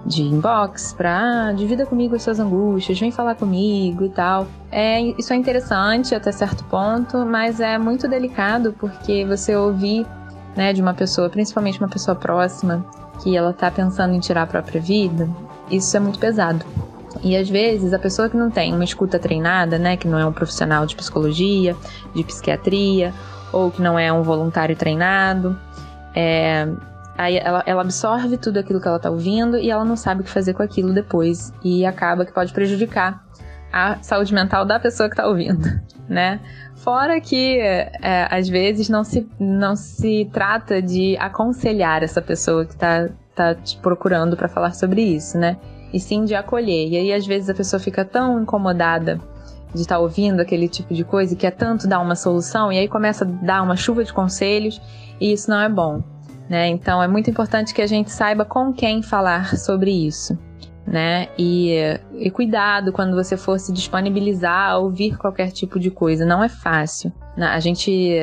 [0.07, 4.47] de inbox pra ah, divida comigo as suas angústias, vem falar comigo e tal.
[4.71, 10.07] É, isso é interessante até certo ponto, mas é muito delicado porque você ouvir
[10.55, 12.85] né, de uma pessoa, principalmente uma pessoa próxima,
[13.23, 15.29] que ela tá pensando em tirar a própria vida,
[15.71, 16.65] isso é muito pesado.
[17.23, 20.27] E às vezes a pessoa que não tem uma escuta treinada, né, que não é
[20.27, 21.77] um profissional de psicologia,
[22.15, 23.15] de psiquiatria,
[23.53, 25.59] ou que não é um voluntário treinado,
[26.15, 26.69] é,
[27.17, 30.25] Aí ela, ela absorve tudo aquilo que ela tá ouvindo e ela não sabe o
[30.25, 31.53] que fazer com aquilo depois.
[31.63, 33.25] E acaba que pode prejudicar
[33.73, 35.65] a saúde mental da pessoa que tá ouvindo,
[36.09, 36.41] né?
[36.77, 42.77] Fora que, é, às vezes, não se, não se trata de aconselhar essa pessoa que
[42.77, 45.57] tá, tá te procurando para falar sobre isso, né?
[45.93, 46.89] E sim de acolher.
[46.89, 49.21] E aí, às vezes, a pessoa fica tão incomodada
[49.75, 52.79] de estar tá ouvindo aquele tipo de coisa que é tanto dar uma solução, e
[52.79, 54.81] aí começa a dar uma chuva de conselhos,
[55.21, 56.03] e isso não é bom.
[56.49, 56.69] Né?
[56.69, 60.39] Então é muito importante que a gente saiba com quem falar sobre isso.
[60.87, 61.29] Né?
[61.39, 61.73] E,
[62.13, 66.27] e cuidado quando você for se disponibilizar a ouvir qualquer tipo de coisa.
[66.27, 67.11] Não é fácil.
[67.39, 68.17] A gente,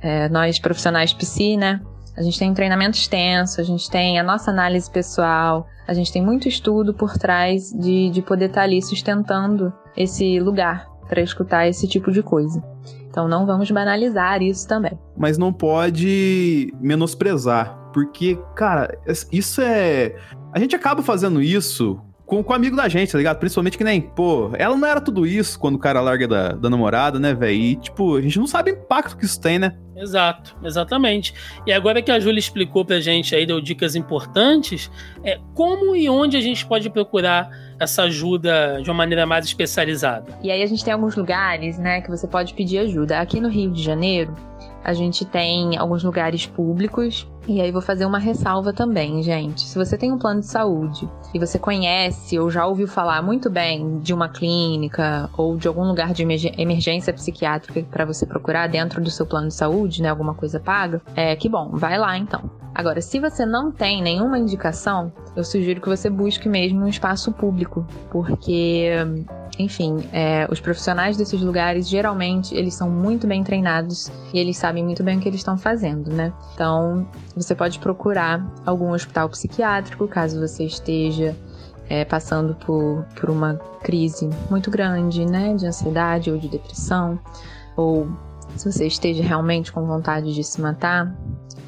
[0.00, 1.80] é, nós profissionais psi, né?
[2.18, 6.12] A gente tem um treinamento extenso, a gente tem a nossa análise pessoal, a gente
[6.12, 11.22] tem muito estudo por trás de, de poder estar tá ali sustentando esse lugar para
[11.22, 12.60] escutar esse tipo de coisa.
[13.08, 14.98] Então não vamos banalizar isso também.
[15.16, 18.98] Mas não pode menosprezar, porque, cara,
[19.30, 20.16] isso é.
[20.52, 23.38] A gente acaba fazendo isso com, com amigo da gente, tá ligado?
[23.38, 26.68] Principalmente que nem, pô, ela não era tudo isso quando o cara larga da, da
[26.68, 27.56] namorada, né, velho?
[27.56, 29.74] E, tipo, a gente não sabe o impacto que isso tem, né?
[29.96, 31.32] Exato, exatamente.
[31.66, 34.90] E agora que a Júlia explicou pra gente aí, deu dicas importantes,
[35.24, 37.50] é como e onde a gente pode procurar
[37.80, 40.38] essa ajuda de uma maneira mais especializada.
[40.42, 43.20] E aí a gente tem alguns lugares, né, que você pode pedir ajuda.
[43.20, 44.34] Aqui no Rio de Janeiro,
[44.84, 47.26] a gente tem alguns lugares públicos.
[47.48, 49.62] E aí vou fazer uma ressalva também, gente.
[49.62, 53.48] Se você tem um plano de saúde e você conhece ou já ouviu falar muito
[53.48, 56.22] bem de uma clínica ou de algum lugar de
[56.58, 61.00] emergência psiquiátrica para você procurar dentro do seu plano de saúde, né, alguma coisa paga,
[61.16, 62.50] é que bom, vai lá então.
[62.74, 67.32] Agora, se você não tem nenhuma indicação, eu sugiro que você busque mesmo um espaço
[67.32, 68.90] público, porque
[69.58, 74.84] enfim, é, os profissionais desses lugares geralmente eles são muito bem treinados e eles sabem
[74.84, 76.32] muito bem o que eles estão fazendo, né?
[76.54, 77.06] Então
[77.42, 81.36] você pode procurar algum hospital psiquiátrico caso você esteja
[81.88, 87.18] é, passando por, por uma crise muito grande, né, de ansiedade ou de depressão,
[87.76, 88.08] ou
[88.56, 91.14] se você esteja realmente com vontade de se matar,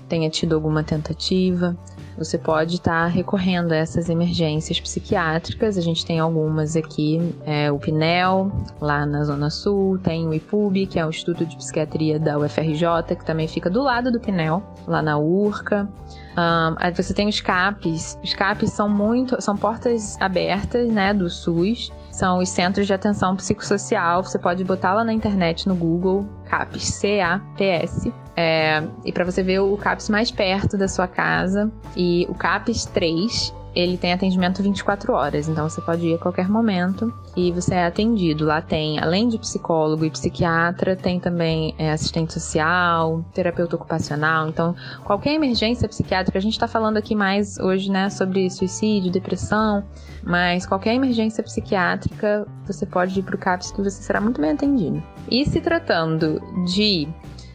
[0.08, 1.76] tenha tido alguma tentativa,
[2.20, 5.78] você pode estar tá recorrendo a essas emergências psiquiátricas.
[5.78, 10.86] A gente tem algumas aqui, é, o PNEL, lá na Zona Sul, tem o IPUB,
[10.86, 14.62] que é o Instituto de Psiquiatria da UFRJ, que também fica do lado do PNEL,
[14.86, 15.88] lá na URCA.
[16.36, 18.18] Um, aí você tem os CAPs.
[18.22, 21.92] Os CAPs são muito, são portas abertas, né, do SUS.
[22.10, 24.22] São os Centros de Atenção Psicossocial.
[24.22, 28.12] Você pode botar lá na internet, no Google, CAPS, C-A-P-S.
[28.36, 31.70] É, e para você ver o CAPS mais perto da sua casa.
[31.96, 36.48] E o CAPS 3 ele tem atendimento 24 horas, então você pode ir a qualquer
[36.48, 38.44] momento e você é atendido.
[38.44, 44.48] Lá tem, além de psicólogo e psiquiatra, tem também é, assistente social, terapeuta ocupacional.
[44.48, 49.84] Então, qualquer emergência psiquiátrica, a gente está falando aqui mais hoje, né, sobre suicídio, depressão,
[50.22, 54.50] mas qualquer emergência psiquiátrica, você pode ir para o CAPS que você será muito bem
[54.50, 55.02] atendido.
[55.30, 57.08] E se tratando de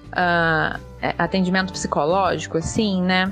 [0.08, 0.80] uh,
[1.18, 3.32] atendimento psicológico, assim, né?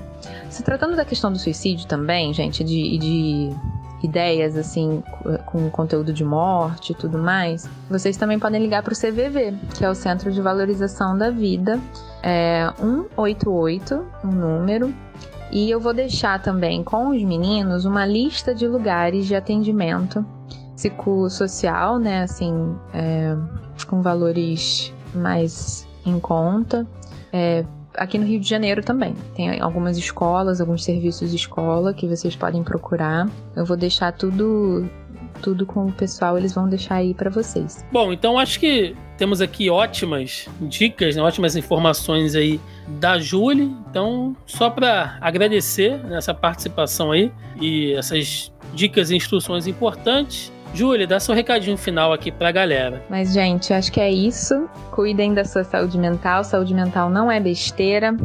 [0.50, 3.56] Se tratando da questão do suicídio também, gente, de, de
[4.04, 5.02] ideias assim
[5.46, 9.86] com conteúdo de morte e tudo mais, vocês também podem ligar para o CVV, que
[9.86, 11.80] é o Centro de Valorização da Vida,
[12.22, 14.94] é 188, um número.
[15.52, 20.26] E eu vou deixar também com os meninos uma lista de lugares de atendimento
[20.76, 22.24] psicossocial, né?
[22.24, 23.36] Assim, é,
[23.88, 26.86] com valores mais em conta.
[27.32, 29.16] É, aqui no Rio de Janeiro também.
[29.36, 33.30] Tem algumas escolas, alguns serviços de escola que vocês podem procurar.
[33.56, 34.90] Eu vou deixar tudo
[35.42, 37.86] tudo com o pessoal, eles vão deixar aí para vocês.
[37.92, 42.62] Bom, então acho que temos aqui ótimas dicas, né, ótimas informações aí
[43.00, 43.70] da Júlia.
[43.90, 47.30] Então, só para agradecer nessa participação aí
[47.60, 50.52] e essas dicas e instruções importantes.
[50.74, 53.04] Júlia, dá seu recadinho final aqui pra galera.
[53.10, 54.68] Mas, gente, acho que é isso.
[54.92, 56.44] Cuidem da sua saúde mental.
[56.44, 58.16] Saúde mental não é besteira.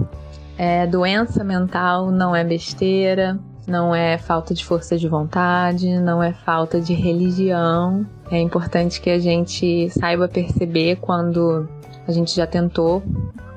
[0.56, 3.38] É, doença mental não é besteira.
[3.66, 8.06] Não é falta de força de vontade, não é falta de religião.
[8.30, 11.68] É importante que a gente saiba perceber quando
[12.06, 13.02] a gente já tentou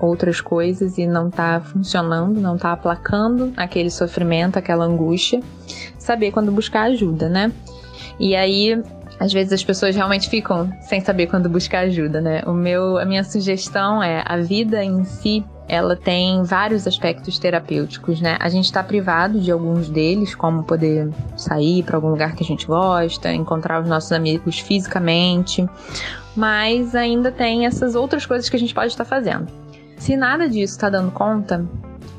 [0.02, 5.40] outras coisas e não tá funcionando, não tá aplacando aquele sofrimento, aquela angústia.
[5.98, 7.54] Saber quando buscar ajuda, né?
[8.20, 8.82] E aí,
[9.20, 12.42] às vezes as pessoas realmente ficam sem saber quando buscar ajuda, né?
[12.46, 18.20] O meu, a minha sugestão é a vida em si ela tem vários aspectos terapêuticos,
[18.20, 18.38] né?
[18.42, 22.46] A gente está privado de alguns deles, como poder sair para algum lugar que a
[22.46, 25.66] gente gosta, encontrar os nossos amigos fisicamente,
[26.36, 29.48] mas ainda tem essas outras coisas que a gente pode estar fazendo.
[29.96, 31.66] Se nada disso está dando conta,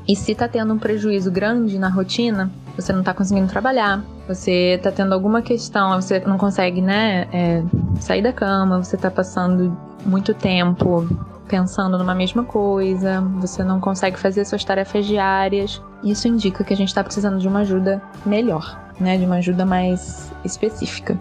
[0.07, 4.75] e se está tendo um prejuízo grande na rotina, você não está conseguindo trabalhar, você
[4.75, 7.63] está tendo alguma questão, você não consegue, né, é,
[7.99, 11.07] sair da cama, você está passando muito tempo
[11.47, 15.81] pensando numa mesma coisa, você não consegue fazer suas tarefas diárias.
[16.03, 19.65] Isso indica que a gente está precisando de uma ajuda melhor, né, de uma ajuda
[19.65, 21.17] mais específica.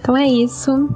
[0.00, 0.88] Então é isso.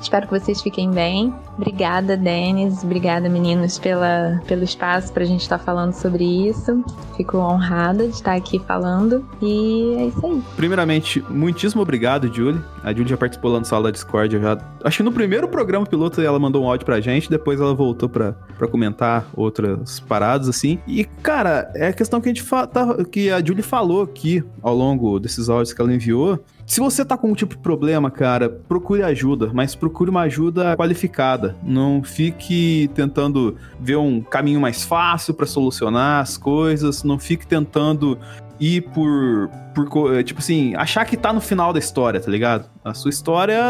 [0.00, 2.82] Espero que vocês fiquem bem Obrigada, Denis.
[2.82, 6.84] Obrigada, meninos, pela, pelo espaço para a gente estar tá falando sobre isso.
[7.16, 9.26] Fico honrada de estar aqui falando.
[9.40, 10.42] E é isso aí.
[10.56, 12.60] Primeiramente, muitíssimo obrigado, Julie.
[12.82, 14.38] A Julie já participou lá no sala da Discord.
[14.38, 14.58] já...
[14.82, 18.08] Acho que no primeiro programa piloto ela mandou um áudio pra gente, depois ela voltou
[18.08, 18.34] pra
[18.70, 20.78] comentar outras paradas, assim.
[20.86, 24.74] E, cara, é a questão que a gente tá, que a Julie falou aqui ao
[24.74, 28.48] longo desses áudios que ela enviou se você tá com um tipo de problema, cara,
[28.48, 31.43] procure ajuda, mas procure uma ajuda qualificada.
[31.62, 38.18] Não fique tentando ver um caminho mais fácil para solucionar as coisas, não fique tentando
[38.60, 42.70] ir por, por tipo assim, achar que tá no final da história, tá ligado?
[42.84, 43.60] A sua história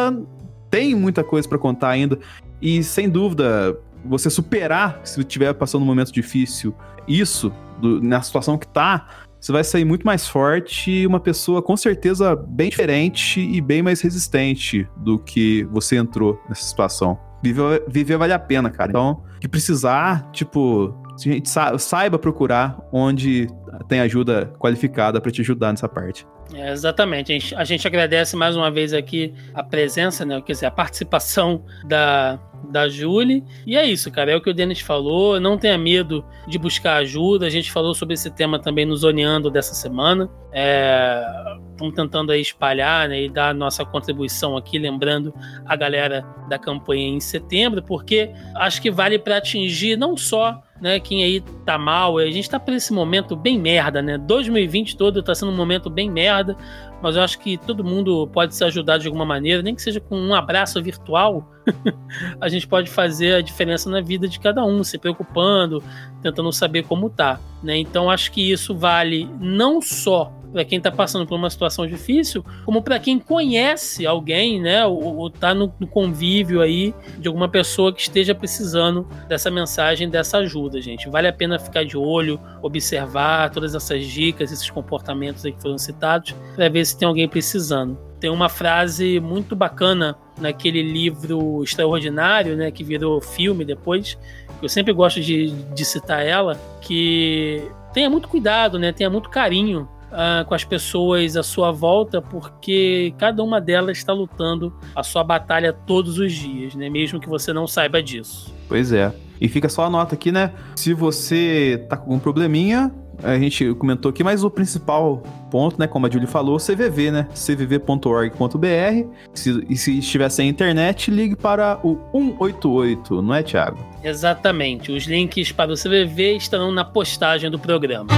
[0.70, 2.18] tem muita coisa para contar ainda
[2.60, 6.74] e sem dúvida, você superar se estiver passando um momento difícil,
[7.06, 9.06] isso do, na situação que tá,
[9.40, 13.82] você vai sair muito mais forte e uma pessoa com certeza bem diferente e bem
[13.82, 17.18] mais resistente do que você entrou nessa situação.
[17.44, 18.90] Viver, viver vale a pena, cara.
[18.90, 23.46] Então, que precisar, tipo, a gente saiba procurar onde
[23.86, 26.26] tem ajuda qualificada para te ajudar nessa parte.
[26.54, 27.32] É, exatamente.
[27.32, 30.40] A gente, a gente, agradece mais uma vez aqui a presença, né?
[30.40, 32.38] Quer dizer, a participação da,
[32.70, 33.44] da Julie.
[33.66, 34.32] E é isso, cara.
[34.32, 35.38] É o que o Denis falou.
[35.40, 37.46] Não tenha medo de buscar ajuda.
[37.46, 40.30] A gente falou sobre esse tema também no Zoneando dessa semana.
[40.52, 45.34] Estamos é, tentando aí espalhar né, e dar a nossa contribuição aqui, lembrando
[45.66, 51.00] a galera da campanha em setembro, porque acho que vale para atingir não só né,
[51.00, 54.18] quem aí tá mal, a gente tá por esse momento bem merda, né?
[54.18, 56.56] 2020 todo tá sendo um momento bem merda,
[57.00, 60.00] mas eu acho que todo mundo pode se ajudar de alguma maneira, nem que seja
[60.00, 61.48] com um abraço virtual,
[62.40, 65.82] a gente pode fazer a diferença na vida de cada um, se preocupando,
[66.20, 67.78] tentando saber como tá, né?
[67.78, 72.44] Então acho que isso vale não só para quem está passando por uma situação difícil,
[72.64, 77.48] como para quem conhece alguém, né, ou, ou tá no, no, convívio aí de alguma
[77.48, 81.08] pessoa que esteja precisando dessa mensagem, dessa ajuda, gente.
[81.08, 85.76] Vale a pena ficar de olho, observar todas essas dicas, esses comportamentos aí que foram
[85.76, 87.98] citados, para ver se tem alguém precisando.
[88.20, 94.16] Tem uma frase muito bacana naquele livro extraordinário, né, que virou filme depois,
[94.62, 97.60] eu sempre gosto de, de citar ela, que
[97.92, 98.92] tenha muito cuidado, né?
[98.92, 104.12] Tenha muito carinho uh, com as pessoas à sua volta, porque cada uma delas está
[104.12, 106.88] lutando a sua batalha todos os dias, né?
[106.88, 108.54] Mesmo que você não saiba disso.
[108.68, 109.12] Pois é.
[109.40, 110.52] E fica só a nota aqui, né?
[110.76, 112.92] Se você tá com algum probleminha,
[113.22, 117.28] a gente comentou aqui, mas o principal ponto, né, como a Julie falou, CVV, né?
[117.34, 119.08] cvv.org.br.
[119.32, 123.78] Se, e se estiver sem internet, ligue para o 188, não é, Thiago?
[124.02, 124.92] Exatamente.
[124.92, 128.08] Os links para o CVV estarão na postagem do programa.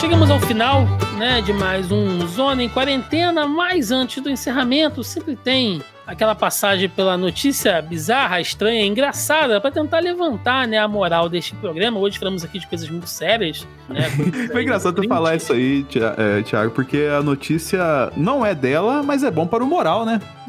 [0.00, 0.86] Chegamos ao final
[1.18, 6.88] né, de mais um Zona em Quarentena, mas antes do encerramento, sempre tem aquela passagem
[6.88, 11.98] pela notícia bizarra, estranha, engraçada, para tentar levantar né, a moral deste programa.
[11.98, 13.66] Hoje falamos aqui de coisas muito sérias.
[13.88, 14.02] Né,
[14.52, 15.84] Foi engraçado tu falar isso aí,
[16.16, 20.20] é, Thiago, porque a notícia não é dela, mas é bom para o moral, né?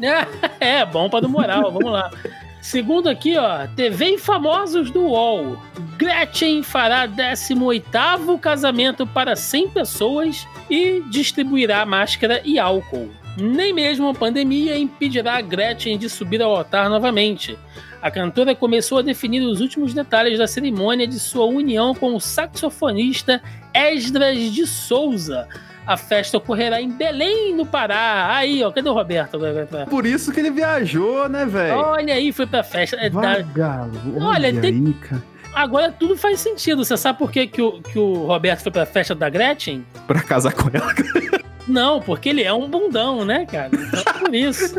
[0.60, 2.10] É, é bom para o moral, vamos lá.
[2.60, 5.58] Segundo aqui, ó, TV e famosos do UOL.
[5.96, 13.10] Gretchen fará 18º casamento para 100 pessoas e distribuirá máscara e álcool.
[13.38, 17.56] Nem mesmo a pandemia impedirá a Gretchen de subir ao altar novamente.
[18.02, 22.20] A cantora começou a definir os últimos detalhes da cerimônia de sua união com o
[22.20, 23.42] saxofonista
[23.74, 25.48] Esdras de Souza,
[25.86, 28.36] a festa ocorrerá em Belém, no Pará.
[28.36, 29.38] Aí, ó, cadê o Roberto?
[29.88, 31.76] Por isso que ele viajou, né, velho?
[31.76, 32.96] Olha aí, foi pra festa.
[32.96, 34.74] É, Vagabundo, olha, olha tem...
[34.74, 35.22] aí, cara.
[35.52, 36.84] Agora tudo faz sentido.
[36.84, 39.84] Você sabe por que, que, o, que o Roberto foi pra festa da Gretchen?
[40.06, 40.94] Pra casar com ela.
[41.66, 43.70] Não, porque ele é um bundão, né, cara?
[43.72, 44.74] Então, por isso.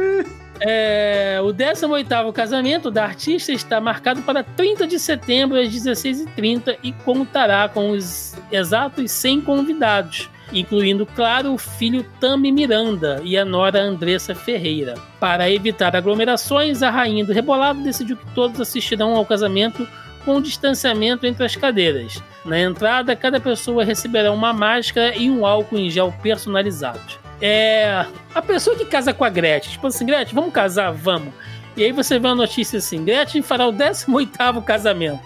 [0.64, 6.92] É, o 18º casamento da artista está marcado para 30 de setembro às 16h30 e
[6.92, 13.82] contará com os exatos 100 convidados incluindo, claro, o filho Tami Miranda e a nora
[13.82, 14.96] Andressa Ferreira.
[15.20, 19.88] Para evitar aglomerações, a rainha do Rebolado decidiu que todos assistirão ao casamento
[20.26, 22.22] com distanciamento entre as cadeiras.
[22.46, 27.20] Na entrada, cada pessoa receberá uma máscara e um álcool em gel personalizados.
[27.42, 28.06] É.
[28.36, 30.92] A pessoa que casa com a Gretchen, tipo assim, Gretchen, vamos casar?
[30.92, 31.34] Vamos.
[31.76, 35.24] E aí você vê a notícia assim: Gretchen fará o 18 casamento.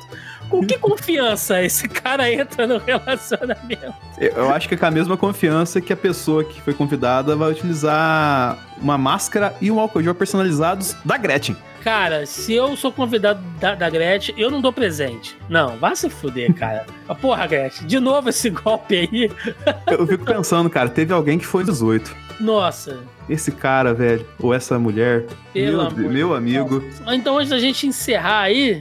[0.50, 3.94] Com que confiança esse cara entra no relacionamento?
[4.20, 7.52] Eu acho que é com a mesma confiança que a pessoa que foi convidada vai
[7.52, 11.56] utilizar uma máscara e um álcool gel personalizados da Gretchen.
[11.84, 15.38] Cara, se eu sou convidado da, da Gretchen, eu não dou presente.
[15.48, 16.86] Não, vá se fuder, cara.
[17.22, 19.32] Porra, Gretchen, de novo esse golpe aí.
[19.88, 22.16] Eu fico pensando, cara, teve alguém que foi 18.
[22.40, 23.04] Nossa.
[23.30, 26.84] Esse cara, velho, ou essa mulher, Pelo meu, meu amigo.
[27.08, 28.80] Então, antes da gente encerrar aí.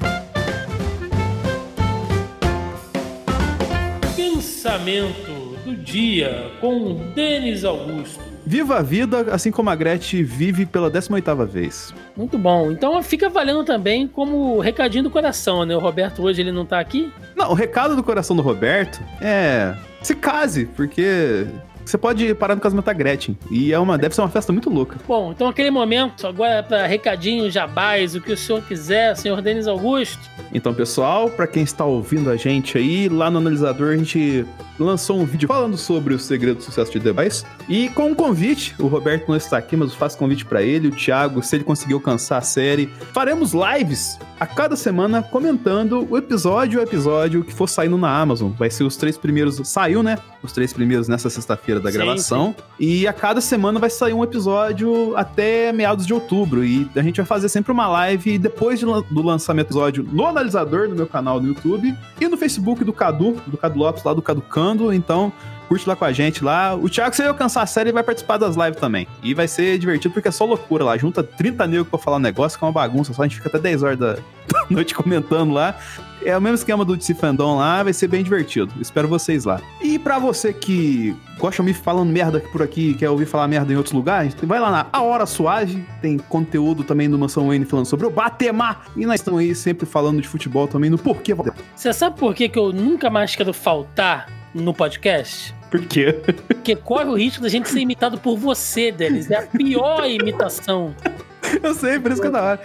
[4.65, 8.19] Pensamento do dia com Denis Augusto.
[8.47, 11.95] Viva a vida, assim como a Gretchen vive pela 18ª vez.
[12.17, 12.71] Muito bom.
[12.71, 15.77] Então fica valendo também como recadinho do coração, né?
[15.77, 17.13] O Roberto hoje ele não tá aqui?
[17.37, 21.47] Não, o recado do coração do Roberto é se case, porque
[21.91, 23.37] você pode parar no casamento da Gretchen.
[23.51, 24.97] E é uma, deve ser uma festa muito louca.
[25.07, 29.67] Bom, então aquele momento, agora para recadinho, jabás, o que o senhor quiser, senhor Denis
[29.67, 30.31] Augusto.
[30.53, 34.47] Então, pessoal, para quem está ouvindo a gente aí, lá no analisador a gente
[34.79, 37.45] lançou um vídeo falando sobre o segredo do sucesso de Device.
[37.69, 40.89] E com um convite, o Roberto não está aqui, mas eu faço convite para ele,
[40.89, 42.89] o Thiago, se ele conseguir alcançar a série.
[43.13, 48.53] Faremos lives a cada semana comentando o episódio o episódio que for saindo na Amazon.
[48.53, 49.61] Vai ser os três primeiros.
[49.65, 50.19] Saiu, né?
[50.43, 52.55] Os três primeiros nessa sexta-feira da sim, gravação.
[52.57, 52.65] Sim.
[52.79, 56.65] E a cada semana vai sair um episódio até meados de outubro.
[56.65, 60.27] E a gente vai fazer sempre uma live depois de, do lançamento do episódio no
[60.27, 64.13] analisador, no meu canal no YouTube, e no Facebook do Cadu, do Cadu Lopes, lá
[64.13, 64.93] do Cadu Cando.
[64.93, 65.33] Então,
[65.65, 66.75] curte lá com a gente lá.
[66.75, 69.07] O Thiago, se ele alcançar a série, vai participar das lives também.
[69.23, 70.97] E vai ser divertido porque é só loucura lá.
[70.97, 73.13] Junta 30 negros pra falar um negócio, que é uma bagunça.
[73.13, 74.17] Só a gente fica até 10 horas da,
[74.71, 75.77] noite comentando lá.
[76.25, 78.73] É o mesmo esquema do DC Fandom lá, vai ser bem divertido.
[78.81, 79.61] Espero vocês lá.
[79.83, 83.73] E para você que gosta de me falando merda por aqui, quer ouvir falar merda
[83.73, 87.67] em outros lugares, vai lá na A Hora Suave, tem conteúdo também do Mansão Wayne
[87.67, 88.87] falando sobre o Batemar.
[88.97, 91.35] E nós estamos aí sempre falando de futebol também no Porquê.
[91.75, 95.55] Você sabe por que, que eu nunca mais quero faltar no podcast?
[95.71, 96.13] Por quê?
[96.47, 99.31] Porque corre o risco da gente ser imitado por você, Denis.
[99.31, 100.95] É a pior imitação.
[101.63, 102.61] Eu sei, por isso que é da hora.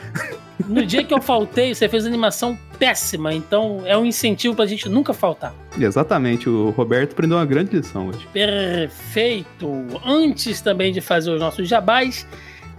[0.68, 4.88] No dia que eu faltei, você fez animação péssima, então é um incentivo pra gente
[4.88, 5.54] nunca faltar.
[5.80, 8.28] Exatamente, o Roberto aprendeu uma grande lição hoje.
[8.32, 9.88] Perfeito!
[10.06, 12.28] Antes também de fazer os nossos jabás,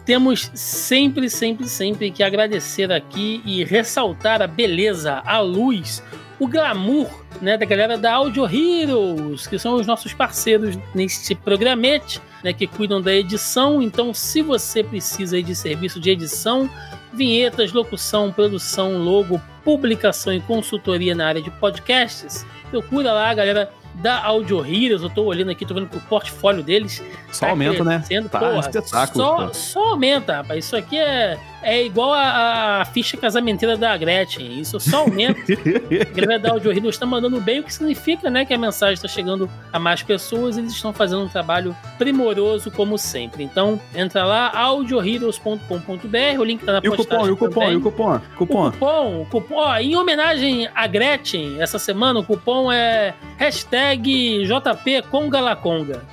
[0.05, 6.03] temos sempre, sempre, sempre que agradecer aqui e ressaltar a beleza, a luz,
[6.41, 7.09] o glamour
[7.41, 12.67] né, da galera da Audio Heroes, que são os nossos parceiros neste programete, né, que
[12.67, 13.83] cuidam da edição.
[13.83, 16.69] Então, se você precisa de serviço de edição,
[17.13, 24.23] vinhetas, locução, produção, logo, publicação e consultoria na área de podcasts, procura lá, galera da
[24.25, 25.03] Audio Heroes.
[25.03, 27.03] Eu tô olhando aqui, tô vendo que o portfólio deles.
[27.31, 28.03] Só tá aumenta, né?
[28.31, 29.25] Tá Porra, espetáculo.
[29.25, 30.65] Só, só aumenta, rapaz.
[30.65, 34.61] Isso aqui é é igual a, a, ficha casamenteira da Gretchen.
[34.61, 35.41] Isso só aumenta.
[35.41, 38.95] a galera da Audio Heroes está mandando bem, o que significa né, que a mensagem
[38.95, 43.45] está chegando a mais pessoas e eles estão fazendo um trabalho primoroso, como sempre.
[43.45, 47.31] Então, entra lá, audioheroes.com.br, o link está na e postagem.
[47.31, 48.21] O cupom, e o cupom, e o cupom?
[48.37, 48.69] Cupom.
[48.69, 54.45] O cupom, o cupom ó, em homenagem a Gretchen, essa semana o cupom é hashtag
[54.45, 55.57] JP Conga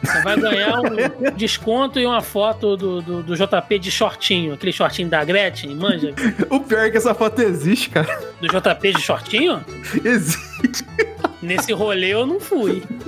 [0.03, 4.73] Você vai ganhar um desconto e uma foto do, do, do JP de shortinho, aquele
[4.73, 6.15] shortinho da Gretchen Gretchen, manja?
[6.49, 8.07] o pior é que essa foto existe, cara.
[8.41, 9.63] Do JP de shortinho?
[10.03, 10.83] Existe.
[11.43, 12.83] Nesse rolê eu não fui.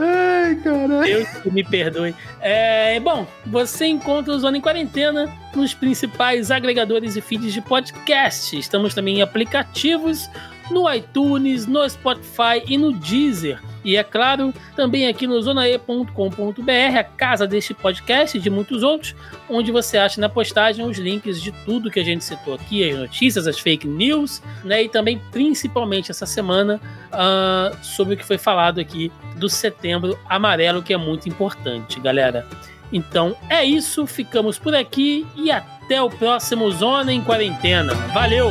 [0.00, 1.04] Ai, caralho.
[1.04, 2.12] Deus me perdoe.
[2.40, 8.58] É, bom, você encontra o Zona em Quarentena nos principais agregadores e feeds de podcast.
[8.58, 10.28] Estamos também em aplicativos
[10.70, 13.60] no iTunes, no Spotify e no Deezer.
[13.84, 19.14] E é claro, também aqui no zonae.com.br, a casa deste podcast e de muitos outros,
[19.48, 22.98] onde você acha na postagem os links de tudo que a gente citou aqui, as
[22.98, 24.82] notícias, as fake news, né?
[24.82, 26.80] E também, principalmente essa semana,
[27.10, 32.46] uh, sobre o que foi falado aqui do setembro amarelo, que é muito importante, galera.
[32.92, 37.94] Então é isso, ficamos por aqui e até o próximo Zona em Quarentena.
[38.12, 38.50] Valeu!